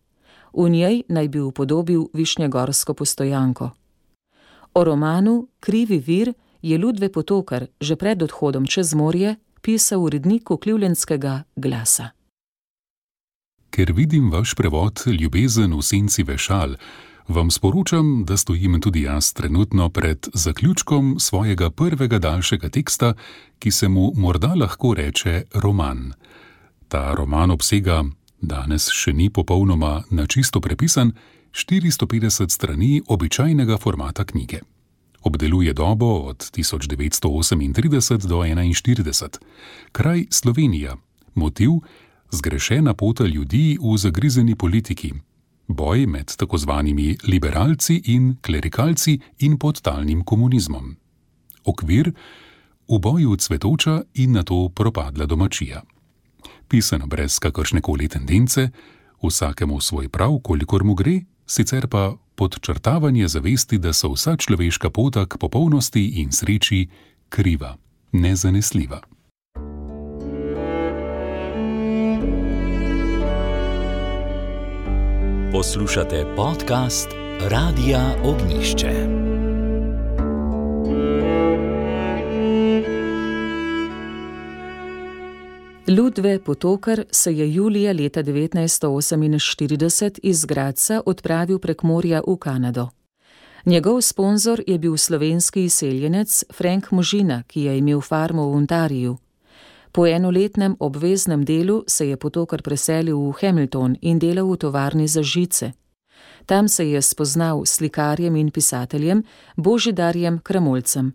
V 0.53 0.69
njej 0.69 1.03
naj 1.09 1.29
bi 1.29 1.41
upodobil 1.41 2.05
Višnjegorsko 2.13 2.95
postojanko. 2.95 3.71
O 4.75 4.85
romanu 4.85 5.49
Krivi 5.61 5.99
vir 5.99 6.35
je 6.63 6.79
Ludve 6.79 7.09
Potokar 7.09 7.67
že 7.81 7.97
pred 7.97 8.23
odhodom 8.23 8.67
čez 8.67 8.95
morje 8.95 9.37
pisal 9.63 10.05
uredniku 10.05 10.57
Klivljenskega 10.57 11.43
glasa. 11.57 12.11
Ker 13.71 13.93
vidim 13.93 14.31
vaš 14.31 14.55
prevod 14.55 15.01
Ljubezen 15.07 15.73
v 15.77 15.83
senci 15.83 16.23
vešal, 16.23 16.77
vam 17.29 17.51
sporočam, 17.51 18.25
da 18.25 18.37
stojim 18.37 18.81
tudi 18.81 19.03
jaz 19.03 19.33
trenutno 19.33 19.89
pred 19.89 20.29
zaključkom 20.35 21.17
svojega 21.21 21.71
prvega 21.71 22.19
daljšega 22.19 22.69
teksta, 22.69 23.15
ki 23.59 23.71
se 23.71 23.89
mu 23.89 24.13
morda 24.17 24.55
lahko 24.55 24.95
reče 24.95 25.43
roman. 25.55 26.13
Ta 26.89 27.15
roman 27.15 27.51
obsega, 27.51 28.05
danes 28.41 28.89
še 28.93 29.13
ni 29.13 29.31
popolnoma 29.31 30.03
na 30.11 30.27
čisto 30.27 30.61
prepisan, 30.61 31.13
450 31.53 32.51
strani 32.51 33.03
običajnega 33.07 33.79
formata 33.79 34.25
knjige. 34.25 34.61
Obdeluje 35.23 35.73
dobo 35.73 36.07
od 36.07 36.51
1938 36.57 38.27
do 38.27 38.37
1941, 38.37 39.39
kraj 39.93 40.25
Slovenija, 40.31 40.97
motiv 41.35 41.71
zgrešena 42.31 42.95
pota 42.95 43.25
ljudi 43.25 43.79
v 43.83 43.97
zagrizeni 43.99 44.55
politiki, 44.55 45.13
boj 45.69 46.07
med 46.07 46.37
tako 46.37 46.59
zvanimi 46.59 47.17
liberalci 47.25 48.03
in 48.05 48.37
klerikalci 48.43 49.19
in 49.39 49.59
podtalnim 49.59 50.25
komunizmom. 50.25 50.97
Okvir 51.65 52.13
v 52.89 52.99
boju 52.99 53.37
cvetoča 53.37 54.03
in 54.15 54.33
na 54.33 54.43
to 54.43 54.69
propadla 54.69 55.27
domačija. 55.27 55.83
Pisano 56.69 57.07
brez 57.07 57.39
kakršne 57.39 57.81
koli 57.81 58.09
tendence, 58.09 58.71
vsakemu 59.23 59.81
svoj 59.81 60.09
prav, 60.09 60.39
kolikor 60.45 60.85
mu 60.85 60.95
gre, 60.95 61.21
sicer 61.47 61.89
pa 61.89 62.15
podčrtavanje 62.35 63.29
zavesti, 63.29 63.79
da 63.79 63.93
so 63.93 64.13
vsa 64.13 64.37
človeška 64.37 64.91
pota 64.91 65.27
k 65.27 65.37
popolnosti 65.37 66.05
in 66.21 66.33
sreči 66.33 66.89
kriva, 67.29 67.77
nezanesljiva. 68.13 69.01
Poslušate 75.53 76.35
podcast 76.37 77.09
Radia 77.41 78.15
Ognišče. 78.25 79.07
Ludve 85.99 86.39
Potokar 86.45 87.05
se 87.11 87.35
je 87.35 87.55
julija 87.55 87.93
leta 87.93 88.23
1948 88.23 90.19
iz 90.23 90.45
Graca 90.45 91.03
odpravil 91.07 91.59
prek 91.59 91.83
morja 91.83 92.23
v 92.27 92.37
Kanado. 92.37 92.89
Njegov 93.65 94.01
sponzor 94.01 94.63
je 94.67 94.79
bil 94.79 94.97
slovenski 94.97 95.65
izseljenec 95.65 96.45
Frank 96.53 96.91
Možina, 96.91 97.43
ki 97.43 97.63
je 97.63 97.79
imel 97.79 98.01
farmo 98.01 98.49
v 98.49 98.57
Ontariju. 98.57 99.17
Po 99.99 100.07
enoletnem 100.07 100.77
obveznem 100.79 101.45
delu 101.45 101.85
se 101.87 102.07
je 102.07 102.17
potokar 102.17 102.63
preselil 102.63 103.19
v 103.19 103.33
Hamilton 103.43 103.97
in 104.01 104.19
delal 104.19 104.47
v 104.47 104.57
tovarni 104.57 105.09
za 105.09 105.23
žice. 105.23 105.73
Tam 106.47 106.69
se 106.69 106.85
je 106.85 107.03
spoznal 107.03 107.67
s 107.67 107.71
slikarjem 107.71 108.37
in 108.37 108.51
pisateljem 108.51 109.23
Božidarjem 109.57 110.39
Kramolcem. 110.39 111.13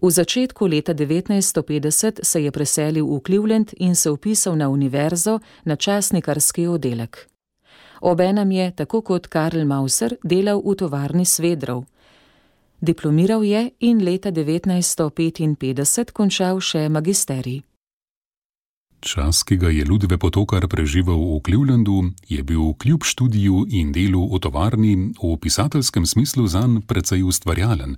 V 0.00 0.10
začetku 0.10 0.66
leta 0.66 0.94
1950 0.94 2.20
se 2.22 2.40
je 2.40 2.50
preselil 2.50 3.06
v 3.06 3.20
Cleveland 3.26 3.70
in 3.76 3.94
se 3.94 4.10
upisal 4.10 4.56
na 4.56 4.68
univerzo 4.68 5.38
na 5.64 5.76
časnikarski 5.76 6.66
oddelek. 6.66 7.28
Obenem 8.00 8.50
je, 8.50 8.70
tako 8.70 9.00
kot 9.02 9.26
Karl 9.26 9.64
Mauser, 9.64 10.16
delal 10.24 10.62
v 10.64 10.74
tovarni 10.74 11.24
svedrov. 11.24 11.84
Diplomiral 12.80 13.44
je 13.44 13.70
in 13.80 14.04
leta 14.04 14.32
1955 14.32 16.12
končal 16.12 16.60
še 16.60 16.88
magisterij. 16.88 17.69
Čas, 19.00 19.48
ki 19.48 19.56
ga 19.56 19.72
je 19.72 19.80
Ludve 19.88 20.20
Potokar 20.20 20.68
preživel 20.68 21.16
v 21.16 21.40
Clevelandu, 21.40 22.12
je 22.28 22.42
bil 22.44 22.76
kljub 22.76 23.00
študiju 23.00 23.64
in 23.72 23.96
delu 23.96 24.28
v 24.28 24.36
tovarni 24.36 25.16
v 25.16 25.36
pisateljskem 25.40 26.04
smislu 26.04 26.44
zanj 26.44 26.84
precej 26.84 27.24
ustvarjalen. 27.24 27.96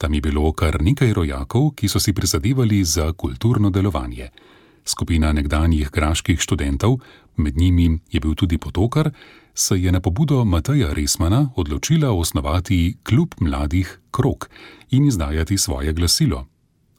Tam 0.00 0.14
je 0.16 0.20
bilo 0.24 0.48
kar 0.56 0.80
nekaj 0.80 1.12
rojakov, 1.12 1.76
ki 1.76 1.92
so 1.92 2.00
si 2.00 2.16
prizadevali 2.16 2.80
za 2.84 3.12
kulturno 3.12 3.68
delovanje. 3.68 4.32
Skupina 4.80 5.28
nekdanjih 5.36 5.92
graških 5.92 6.40
študentov, 6.40 7.04
med 7.36 7.60
njimi 7.60 8.00
je 8.08 8.20
bil 8.20 8.32
tudi 8.32 8.56
Potokar, 8.56 9.12
se 9.54 9.76
je 9.76 9.92
na 9.92 10.00
pobudo 10.00 10.44
Mateja 10.44 10.96
Resmana 10.96 11.52
odločila 11.56 12.16
osnovati 12.16 12.96
klub 13.04 13.36
mladih 13.40 14.00
Krok 14.10 14.48
in 14.90 15.04
izdajati 15.04 15.58
svoje 15.58 15.92
glasilo. 15.92 16.46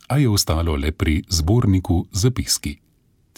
A 0.08 0.22
je 0.22 0.30
ostalo 0.30 0.78
le 0.78 0.92
pri 0.92 1.24
zborniku 1.30 2.06
zapiski. 2.12 2.91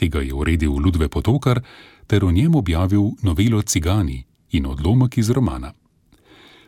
Tega 0.03 0.19
je 0.19 0.33
uredil 0.35 0.75
Ludve 0.83 1.07
Potokar 1.07 1.61
ter 2.07 2.25
v 2.25 2.33
njem 2.35 2.55
objavil 2.59 3.15
novelo 3.23 3.61
Cigani 3.61 4.25
in 4.51 4.65
odlomek 4.67 5.17
iz 5.17 5.29
romana. 5.31 5.71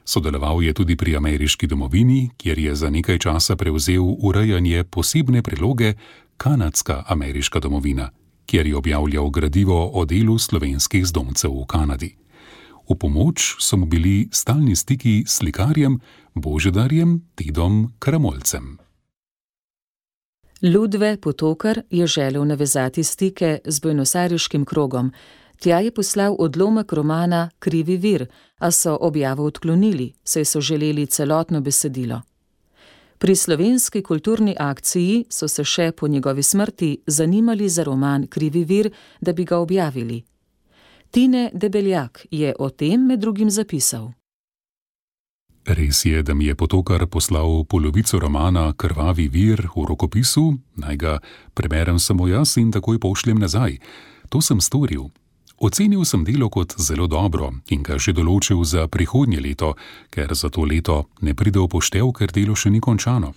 Sodeloval 0.06 0.64
je 0.64 0.74
tudi 0.74 0.96
pri 0.96 1.18
ameriški 1.18 1.68
domovini, 1.68 2.30
kjer 2.38 2.60
je 2.60 2.76
za 2.76 2.90
nekaj 2.90 3.20
časa 3.20 3.56
prevzel 3.56 4.08
urejanje 4.24 4.84
posebne 4.84 5.42
priloge 5.42 5.94
Kanadska 6.38 7.04
ameriška 7.08 7.60
domovina, 7.60 8.10
kjer 8.46 8.68
je 8.68 8.76
objavljal 8.76 9.30
gradivo 9.30 9.92
o 9.94 10.06
delu 10.06 10.38
slovenskih 10.40 11.06
zdomcev 11.06 11.52
v 11.52 11.66
Kanadi. 11.68 12.16
V 12.88 12.96
pomoč 12.96 13.60
so 13.60 13.76
mu 13.78 13.86
bili 13.86 14.30
stalni 14.32 14.76
stiki 14.76 15.24
s 15.28 15.44
slikarjem 15.44 16.00
Božedarjem 16.36 17.20
Tidom 17.36 17.92
Kramolcem. 18.00 18.85
Ludve 20.74 21.18
Potokar 21.18 21.82
je 21.90 22.08
želel 22.08 22.46
navezati 22.46 23.04
stike 23.04 23.60
z 23.66 23.80
Buenosariškim 23.80 24.66
krogom, 24.66 25.12
tja 25.60 25.80
je 25.80 25.92
poslal 25.92 26.36
odlomek 26.40 26.94
romana 26.94 27.50
Krivi 27.60 27.98
vir, 27.98 28.26
a 28.58 28.72
so 28.72 28.98
objavo 29.02 29.46
odklonili, 29.46 30.14
saj 30.24 30.46
so 30.46 30.62
želeli 30.62 31.06
celotno 31.06 31.62
besedilo. 31.62 32.22
Pri 33.18 33.36
slovenski 33.36 34.02
kulturni 34.02 34.56
akciji 34.60 35.26
so 35.30 35.48
se 35.48 35.64
še 35.64 35.92
po 35.92 36.08
njegovi 36.08 36.44
smrti 36.44 36.98
zanimali 37.08 37.70
za 37.70 37.84
roman 37.84 38.28
Krivi 38.28 38.64
vir, 38.64 38.90
da 39.22 39.34
bi 39.34 39.46
ga 39.46 39.58
objavili. 39.58 40.24
Tine 41.12 41.52
Debeljak 41.54 42.26
je 42.32 42.56
o 42.60 42.70
tem 42.70 43.06
med 43.06 43.20
drugim 43.20 43.50
zapisal. 43.50 44.12
Res 45.66 46.06
je, 46.06 46.22
da 46.24 46.34
mi 46.34 46.46
je 46.46 46.56
potokar 46.56 47.08
poslal 47.08 47.64
polovico 47.66 48.20
romana 48.20 48.74
Krvavi 48.78 49.26
vir 49.28 49.66
v 49.76 49.86
rokopisu, 49.90 50.60
naj 50.78 50.98
ga 50.98 51.14
preberem 51.54 51.98
samo 52.00 52.28
jaz 52.28 52.58
in 52.62 52.70
takoj 52.72 53.00
pošljem 53.00 53.42
nazaj. 53.42 53.80
To 54.30 54.42
sem 54.42 54.62
storil. 54.62 55.10
Ocenil 55.58 56.06
sem 56.06 56.24
delo 56.24 56.50
kot 56.50 56.76
zelo 56.78 57.08
dobro 57.08 57.50
in 57.74 57.82
ga 57.82 57.98
že 57.98 58.14
določil 58.14 58.62
za 58.62 58.86
prihodnje 58.88 59.42
leto, 59.42 59.74
ker 60.14 60.36
za 60.36 60.50
to 60.54 60.70
leto 60.70 61.10
ne 61.22 61.34
pride 61.34 61.58
v 61.58 61.68
poštev, 61.68 62.14
ker 62.14 62.30
delo 62.30 62.54
še 62.54 62.70
ni 62.70 62.80
končano. 62.80 63.34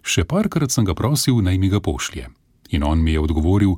Še 0.00 0.24
parkrat 0.24 0.72
sem 0.72 0.84
ga 0.84 0.94
prosil, 0.94 1.42
naj 1.44 1.58
mi 1.58 1.68
ga 1.68 1.80
pošlje. 1.80 2.30
In 2.72 2.84
on 2.84 3.04
mi 3.04 3.12
je 3.12 3.20
odgovoril: 3.20 3.76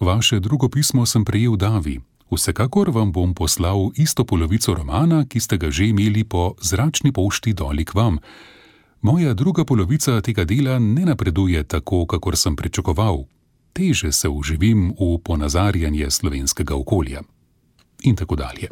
Vaše 0.00 0.40
drugo 0.40 0.68
pismo 0.68 1.06
sem 1.06 1.22
prejel 1.24 1.54
Davi, 1.56 2.00
Vsekakor 2.34 2.90
vam 2.90 3.12
bom 3.12 3.34
poslal 3.34 3.90
isto 3.94 4.24
polovico 4.24 4.74
romana, 4.74 5.22
ki 5.22 5.40
ste 5.40 5.54
ga 5.56 5.70
že 5.70 5.86
imeli 5.94 6.24
po 6.24 6.58
zračni 6.58 7.12
pošti 7.12 7.54
doli 7.54 7.84
k 7.84 7.94
vam. 7.94 8.18
Moja 9.00 9.34
druga 9.34 9.64
polovica 9.64 10.20
tega 10.20 10.44
dela 10.44 10.78
ne 10.78 11.04
napreduje 11.06 11.62
tako, 11.62 12.06
kakor 12.06 12.36
sem 12.36 12.56
pričakoval. 12.56 13.24
Teže 13.72 14.12
se 14.12 14.28
uživim 14.28 14.94
v 14.98 15.18
ponazarjanje 15.22 16.10
slovenskega 16.10 16.74
okolja. 16.74 17.22
In 18.02 18.16
tako 18.16 18.36
dalje. 18.36 18.68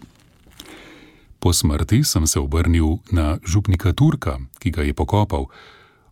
Po 1.38 1.53
smrti 1.53 2.05
sem 2.05 2.27
se 2.27 2.40
obrnil 2.40 2.98
na 3.11 3.38
župnika 3.46 3.92
Turka, 3.92 4.38
ki 4.59 4.70
ga 4.70 4.83
je 4.83 4.94
pokopal. 4.94 5.46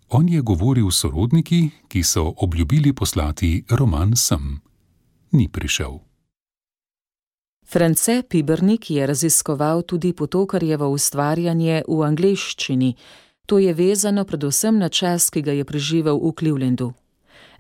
On 0.08 0.28
je 0.28 0.42
govoril 0.42 0.90
s 0.90 1.02
sorodniki, 1.02 1.70
ki 1.88 2.02
so 2.02 2.34
obljubili 2.36 2.92
poslati 2.92 3.64
roman 3.70 4.16
sem. 4.16 4.60
Ni 5.32 5.48
prišel. 5.48 6.09
France 7.72 8.22
Pibernik 8.28 8.90
je 8.90 9.06
raziskoval 9.06 9.82
tudi 9.82 10.12
potokarjevo 10.12 10.88
ustvarjanje 10.88 11.82
v 11.88 12.02
angleščini. 12.02 12.94
To 13.46 13.58
je 13.58 13.74
vezano 13.74 14.24
predvsem 14.24 14.78
na 14.78 14.88
čas, 14.88 15.30
ki 15.30 15.42
ga 15.42 15.54
je 15.54 15.64
preživel 15.64 16.18
v 16.18 16.32
Clevelandu. 16.34 16.88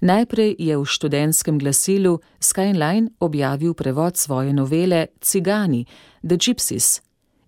Najprej 0.02 0.56
je 0.58 0.78
v 0.78 0.84
študentskem 0.84 1.58
glasilu 1.62 2.18
Skyline 2.42 3.14
objavil 3.20 3.74
prevod 3.74 4.16
svoje 4.16 4.50
novele 4.52 5.14
Cigani, 5.20 5.86
The 6.26 6.34
Gypsies. 6.34 7.00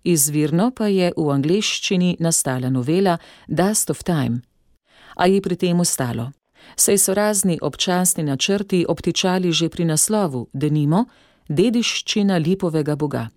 Izvirno 0.03 0.71
pa 0.71 0.87
je 0.87 1.11
v 1.17 1.27
angleščini 1.35 2.15
nastala 2.19 2.71
novela 2.71 3.17
Dust 3.47 3.89
of 3.91 4.07
Time. 4.07 4.39
A 5.19 5.27
je 5.27 5.41
pri 5.41 5.59
tem 5.59 5.79
ostalo. 5.79 6.31
Saj 6.79 6.97
so 6.97 7.11
razni 7.11 7.59
občasni 7.61 8.23
načrti 8.23 8.85
obtičali 8.87 9.51
že 9.51 9.67
pri 9.67 9.83
naslovu, 9.85 10.47
denimo, 10.53 11.05
dediščina 11.49 12.37
lipovega 12.37 12.95
boga. 12.95 13.29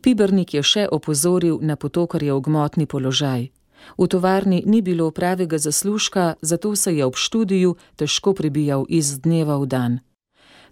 Pibernik 0.00 0.54
je 0.54 0.62
še 0.62 0.88
opozoril 0.92 1.58
na 1.62 1.76
potokarjev 1.76 2.40
gmotni 2.40 2.86
položaj. 2.86 3.50
V 3.98 4.06
tovarni 4.08 4.62
ni 4.66 4.82
bilo 4.82 5.10
pravega 5.10 5.58
zaslužka, 5.58 6.34
zato 6.42 6.76
se 6.76 6.96
je 6.96 7.04
ob 7.04 7.16
študiju 7.16 7.76
težko 7.96 8.34
prebijal 8.34 8.86
iz 8.88 9.20
dneva 9.20 9.58
v 9.58 9.66
dan. 9.66 9.92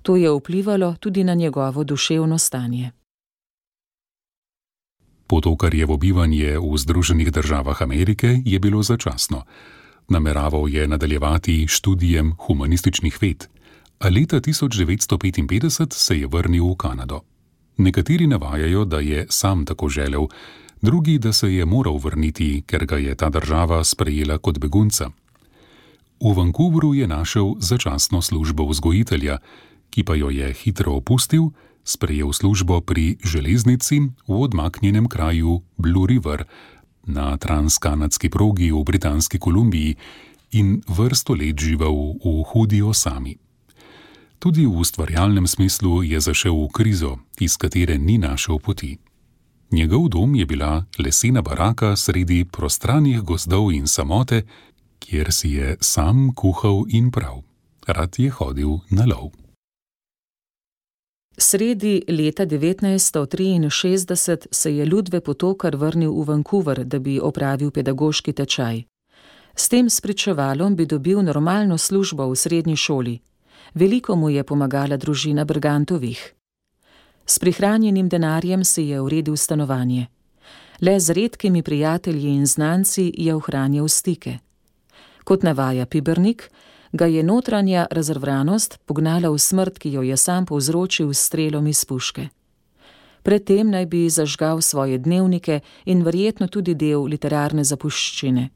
To 0.03 0.17
je 0.17 0.31
vplivalo 0.31 0.97
tudi 1.01 1.25
na 1.25 1.35
njegovo 1.35 1.85
duševno 1.85 2.39
stanje. 2.39 2.93
Potokarjevo 5.27 5.97
bivanje 5.97 6.59
v 6.59 6.77
Združenih 6.77 7.33
državah 7.33 7.83
Amerike 7.83 8.43
je 8.45 8.59
bilo 8.61 8.83
začasno. 8.83 9.45
Nameraval 10.09 10.69
je 10.69 10.89
nadaljevati 10.89 11.67
študijem 11.69 12.37
humanističnih 12.39 13.19
ved 13.23 13.54
a 13.99 14.09
leta 14.09 14.41
1955 14.41 15.95
se 15.95 16.19
je 16.19 16.27
vrnil 16.27 16.65
v 16.65 16.77
Kanado. 16.77 17.21
Nekateri 17.77 18.27
navajajo, 18.27 18.85
da 18.85 19.01
je 19.01 19.27
sam 19.31 19.65
tako 19.65 19.89
želel, 19.89 20.27
drugi, 20.83 21.19
da 21.19 21.33
se 21.33 21.55
je 21.55 21.65
moral 21.65 21.99
vrniti, 21.99 22.63
ker 22.67 22.87
ga 22.87 22.97
je 22.97 23.15
ta 23.15 23.29
država 23.29 23.85
sprejela 23.85 24.39
kot 24.39 24.59
begunca. 24.59 25.11
V 26.21 26.35
Vancouvru 26.37 26.95
je 26.95 27.07
našel 27.07 27.55
začasno 27.59 28.23
službo 28.23 28.67
vzgojitelja, 28.67 29.39
ki 29.91 30.05
pa 30.05 30.15
jo 30.15 30.31
je 30.31 30.53
hitro 30.53 30.93
opustil, 30.93 31.51
sprejel 31.85 32.33
službo 32.33 32.81
pri 32.81 33.17
železnici 33.25 34.01
v 34.01 34.33
odmaknjenem 34.41 35.09
kraju 35.09 35.63
Blue 35.77 36.07
River 36.07 36.45
na 37.07 37.37
transkanadski 37.37 38.31
progi 38.31 38.73
v 38.73 38.85
Britanski 38.85 39.39
Kolumbiji 39.39 39.97
in 40.53 40.81
vrsto 40.89 41.35
let 41.35 41.61
živel 41.61 42.17
v 42.25 42.45
hudi 42.53 42.83
osami. 42.83 43.44
Tudi 44.45 44.67
v 44.67 44.77
ustvarjalnem 44.77 45.47
smislu 45.47 46.03
je 46.03 46.21
zašel 46.21 46.53
v 46.53 46.69
krizo, 46.69 47.17
iz 47.41 47.57
katere 47.57 47.99
ni 47.99 48.19
našel 48.19 48.59
poti. 48.59 48.99
Njegov 49.73 50.09
dom 50.09 50.35
je 50.35 50.47
bila 50.47 50.85
lesena 50.99 51.43
baraka 51.43 51.97
sredi 51.97 52.45
prostranih 52.45 53.23
gozdov 53.23 53.73
in 53.73 53.87
samote, 53.87 54.43
kjer 54.99 55.33
si 55.33 55.49
je 55.49 55.77
sam 55.81 56.35
kuhal 56.35 56.85
in 56.89 57.11
prav. 57.11 57.41
Rad 57.87 58.19
je 58.19 58.31
hodil 58.31 58.79
na 58.91 59.09
lov. 59.09 59.33
Sredi 61.39 62.03
leta 62.09 62.47
1963 62.47 64.47
se 64.51 64.77
je 64.77 64.87
Ludve 64.87 65.21
Potokar 65.21 65.77
vrnil 65.77 66.13
v 66.13 66.25
Vancouver, 66.25 66.85
da 66.85 66.99
bi 66.99 67.21
opravil 67.21 67.71
pedagoški 67.71 68.33
tečaj. 68.33 68.83
S 69.57 69.69
tem 69.69 69.91
spričevalom 69.91 70.77
bi 70.77 70.87
dobil 70.87 71.23
normalno 71.23 71.79
službo 71.79 72.29
v 72.29 72.37
srednji 72.37 72.77
šoli 72.77 73.21
veliko 73.75 74.17
mu 74.17 74.31
je 74.31 74.45
pomagala 74.45 74.97
družina 74.97 75.45
Brgantovih. 75.45 76.35
S 77.27 77.39
prihranjenim 77.39 78.09
denarjem 78.09 78.65
si 78.65 78.83
je 78.83 79.01
uredil 79.01 79.37
stanovanje. 79.37 80.07
Le 80.81 81.01
z 81.01 81.11
redkimi 81.11 81.63
prijatelji 81.63 82.35
in 82.35 82.47
znanci 82.47 83.13
je 83.17 83.35
ohranjal 83.35 83.89
stike. 83.89 84.39
Kot 85.25 85.43
navaja 85.43 85.87
Pibernik, 85.87 86.51
ga 86.93 87.07
je 87.07 87.23
notranja 87.23 87.87
razrvranost 87.91 88.79
pognala 88.87 89.31
v 89.31 89.39
smrt, 89.39 89.79
ki 89.79 89.93
jo 89.93 90.03
je 90.03 90.17
sam 90.17 90.47
povzročil 90.47 91.15
s 91.15 91.27
strelom 91.27 91.67
iz 91.67 91.85
puške. 91.85 92.29
Predtem 93.23 93.71
naj 93.71 93.87
bi 93.87 94.11
zažgal 94.11 94.61
svoje 94.61 94.99
dnevnike 94.99 95.61
in 95.85 96.03
verjetno 96.05 96.47
tudi 96.47 96.75
del 96.75 97.09
literarne 97.09 97.65
zapuščine. 97.65 98.49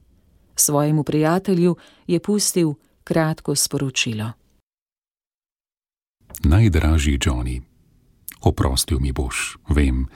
Svojemu 0.57 1.03
prijatelju 1.05 1.77
je 2.07 2.21
pustil 2.21 2.75
kratko 3.05 3.55
sporočilo. 3.55 4.33
Najdražji 6.45 7.19
Johnny, 7.19 7.63
oprostil 8.41 8.99
mi 9.01 9.13
boš, 9.13 9.57
vem, 9.69 10.07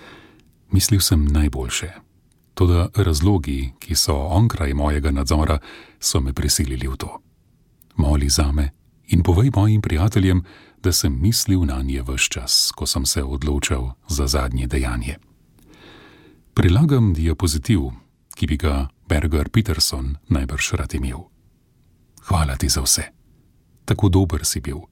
mislil 0.70 1.00
sem 1.00 1.24
najboljše. 1.24 1.90
Toda 2.54 2.88
razlogi, 2.94 3.72
ki 3.78 3.94
so 3.94 4.14
onkraj 4.14 4.74
mojega 4.74 5.11
nadzora, 5.11 5.58
so 6.00 6.20
me 6.20 6.32
prisilili 6.32 6.88
v 6.88 6.96
to. 6.96 7.22
Moli 7.96 8.28
za 8.28 8.52
me 8.52 8.70
in 9.08 9.22
povej 9.22 9.50
mojim 9.56 9.82
prijateljem, 9.82 10.44
da 10.82 10.92
sem 10.92 11.18
mislil 11.20 11.64
na 11.64 11.82
nje 11.82 12.02
vse 12.02 12.28
čas, 12.30 12.72
ko 12.74 12.87
sem 12.87 13.06
se 13.06 13.22
odločil 13.22 13.90
za 14.08 14.26
zadnje 14.26 14.66
dejanje. 14.66 15.16
Prilagam 16.54 17.14
diapozitiv, 17.14 17.80
ki 18.35 18.46
bi 18.46 18.56
ga 18.56 18.88
Berger 19.08 19.48
Peterson 19.48 20.16
najbrž 20.28 20.72
rad 20.72 20.94
imel. 20.94 21.18
Hvala 22.22 22.57
ti 22.57 22.68
za 22.68 22.80
vse. 22.80 23.03
Tako 23.84 24.09
dober 24.09 24.44
si 24.44 24.61
bil 24.61 24.91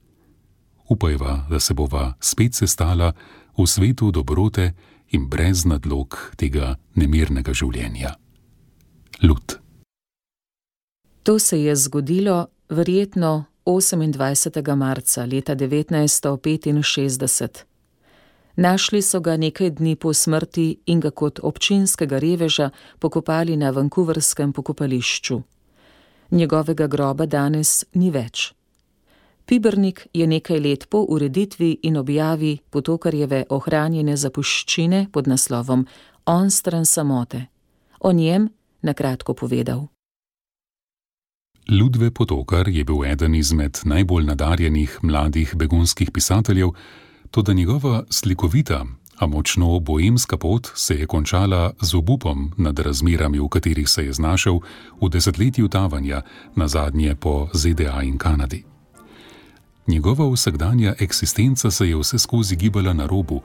upajva, 0.91 1.45
da 1.49 1.59
se 1.59 1.73
bova 1.73 2.13
spet 2.19 2.55
sestala 2.55 3.13
v 3.57 3.67
svetu 3.67 4.11
dobrote 4.11 4.73
in 5.11 5.29
brez 5.29 5.65
nadlog 5.65 6.17
tega 6.35 6.75
nemirnega 6.95 7.53
življenja. 7.53 8.15
Lut. 9.23 9.59
To 11.23 11.39
se 11.39 11.61
je 11.61 11.75
zgodilo 11.75 12.47
verjetno 12.69 13.45
28. 13.65 14.75
marca 14.75 15.25
leta 15.25 15.55
1965. 15.55 17.63
Našli 18.55 19.01
so 19.01 19.19
ga 19.19 19.37
nekaj 19.37 19.69
dni 19.69 19.95
po 19.95 20.13
smrti 20.13 20.79
in 20.85 20.99
ga 20.99 21.11
kot 21.11 21.39
občinskega 21.43 22.19
reveža 22.19 22.69
pokopali 22.99 23.57
na 23.57 23.71
Vancouverskem 23.71 24.53
pokopališču. 24.53 25.41
Njegovega 26.31 26.87
groba 26.87 27.25
danes 27.25 27.85
ni 27.93 28.11
več. 28.11 28.53
Pibernik 29.51 30.07
je 30.13 30.27
nekaj 30.27 30.59
let 30.59 30.85
po 30.89 31.05
ureditvi 31.09 31.77
in 31.83 31.97
objavi 31.97 32.57
potokarjeve 32.69 33.43
ohranjene 33.49 34.15
zapuščine 34.17 35.09
pod 35.11 35.27
naslovom 35.27 35.83
On 36.25 36.51
stran 36.51 36.85
samote. 36.85 37.41
O 37.99 38.13
njem 38.13 38.47
na 38.81 38.93
kratko 38.93 39.33
povedal. 39.33 39.87
Ludve 41.67 42.11
Potokar 42.11 42.69
je 42.69 42.83
bil 42.83 43.03
eden 43.05 43.35
izmed 43.35 43.81
najbolj 43.83 44.23
nadarjenih 44.25 44.97
mladih 45.01 45.53
begunskih 45.55 46.11
pisateljev, 46.11 46.71
tudi 47.31 47.53
njegova 47.53 48.03
slikovita, 48.09 48.85
a 49.17 49.27
močno 49.27 49.79
boemska 49.79 50.37
pot 50.37 50.71
se 50.75 50.95
je 50.95 51.05
končala 51.05 51.73
z 51.81 51.95
obupom 51.95 52.53
nad 52.57 52.79
razmerami, 52.79 53.39
v 53.39 53.47
katerih 53.47 53.89
se 53.89 54.05
je 54.05 54.13
znašel 54.13 54.59
v 55.01 55.09
desetletju 55.09 55.67
tavanja, 55.67 56.21
na 56.55 56.67
zadnje 56.67 57.15
po 57.15 57.47
ZDA 57.53 58.01
in 58.03 58.17
Kanadi. 58.17 58.71
Njegova 59.91 60.29
vsakdanja 60.31 60.93
eksistenca 60.99 61.71
se 61.71 61.89
je 61.89 61.97
vse 61.97 62.19
skozi 62.19 62.55
gibala 62.55 62.93
na 62.93 63.05
robu, 63.05 63.41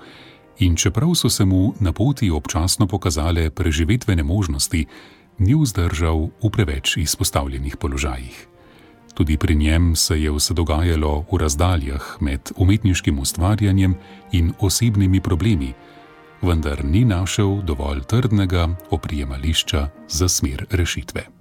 in 0.59 0.77
čeprav 0.77 1.15
so 1.15 1.31
se 1.31 1.45
mu 1.45 1.75
na 1.81 1.93
poti 1.93 2.31
občasno 2.31 2.87
pokazale 2.87 3.51
preživetvene 3.51 4.23
možnosti, 4.23 4.87
ni 5.39 5.55
vzdržal 5.55 6.29
v 6.43 6.51
preveč 6.51 6.97
izpostavljenih 6.97 7.77
položajih. 7.77 8.47
Tudi 9.15 9.37
pri 9.37 9.55
njem 9.55 9.97
se 9.97 10.23
je 10.23 10.31
vse 10.31 10.55
dogajalo 10.55 11.25
v 11.33 11.39
razdaljah 11.39 12.17
med 12.21 12.41
umetniškim 12.57 13.19
ustvarjanjem 13.19 13.97
in 14.33 14.53
osebnimi 14.61 15.21
problemi, 15.21 15.73
vendar 16.43 16.85
ni 16.85 17.05
našel 17.05 17.63
dovolj 17.63 18.05
trdnega 18.07 18.69
oprijemališča 18.91 19.89
za 20.09 20.29
smer 20.29 20.67
rešitve. 20.71 21.36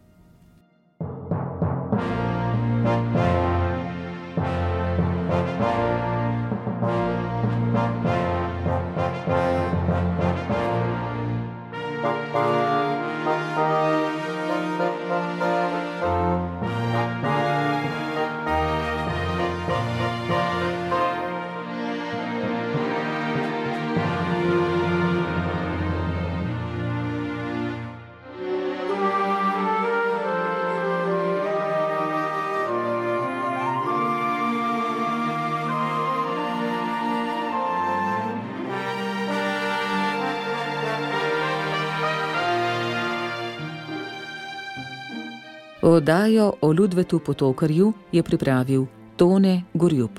Oddajo 45.96 46.54
o 46.62 46.72
Ludvetu 46.72 47.20
Potokarju 47.20 47.94
je 48.12 48.24
pripravil 48.24 48.86
Tone 49.16 49.64
Gorjub. 49.74 50.12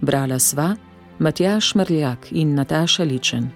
Brala 0.00 0.38
sva 0.38 0.76
Matjaš 1.18 1.74
Mrljak 1.74 2.26
in 2.30 2.54
Nataša 2.54 3.04
Ličen. 3.04 3.50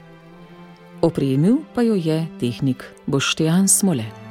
Opremil 1.01 1.57
pa 1.75 1.83
jo 1.83 1.95
je 1.95 2.27
tehnik 2.41 2.85
Boštjan 3.07 3.69
Smole. 3.69 4.24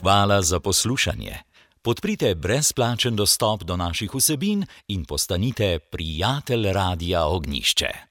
Hvala 0.00 0.42
za 0.42 0.60
poslušanje. 0.60 1.36
Podprite 1.82 2.34
brezplačen 2.34 3.16
dostop 3.16 3.62
do 3.62 3.76
naših 3.76 4.14
vsebin 4.14 4.64
in 4.88 5.04
postanite 5.04 5.78
prijatelj 5.78 6.72
Radia 6.72 7.26
Ognišče. 7.26 8.09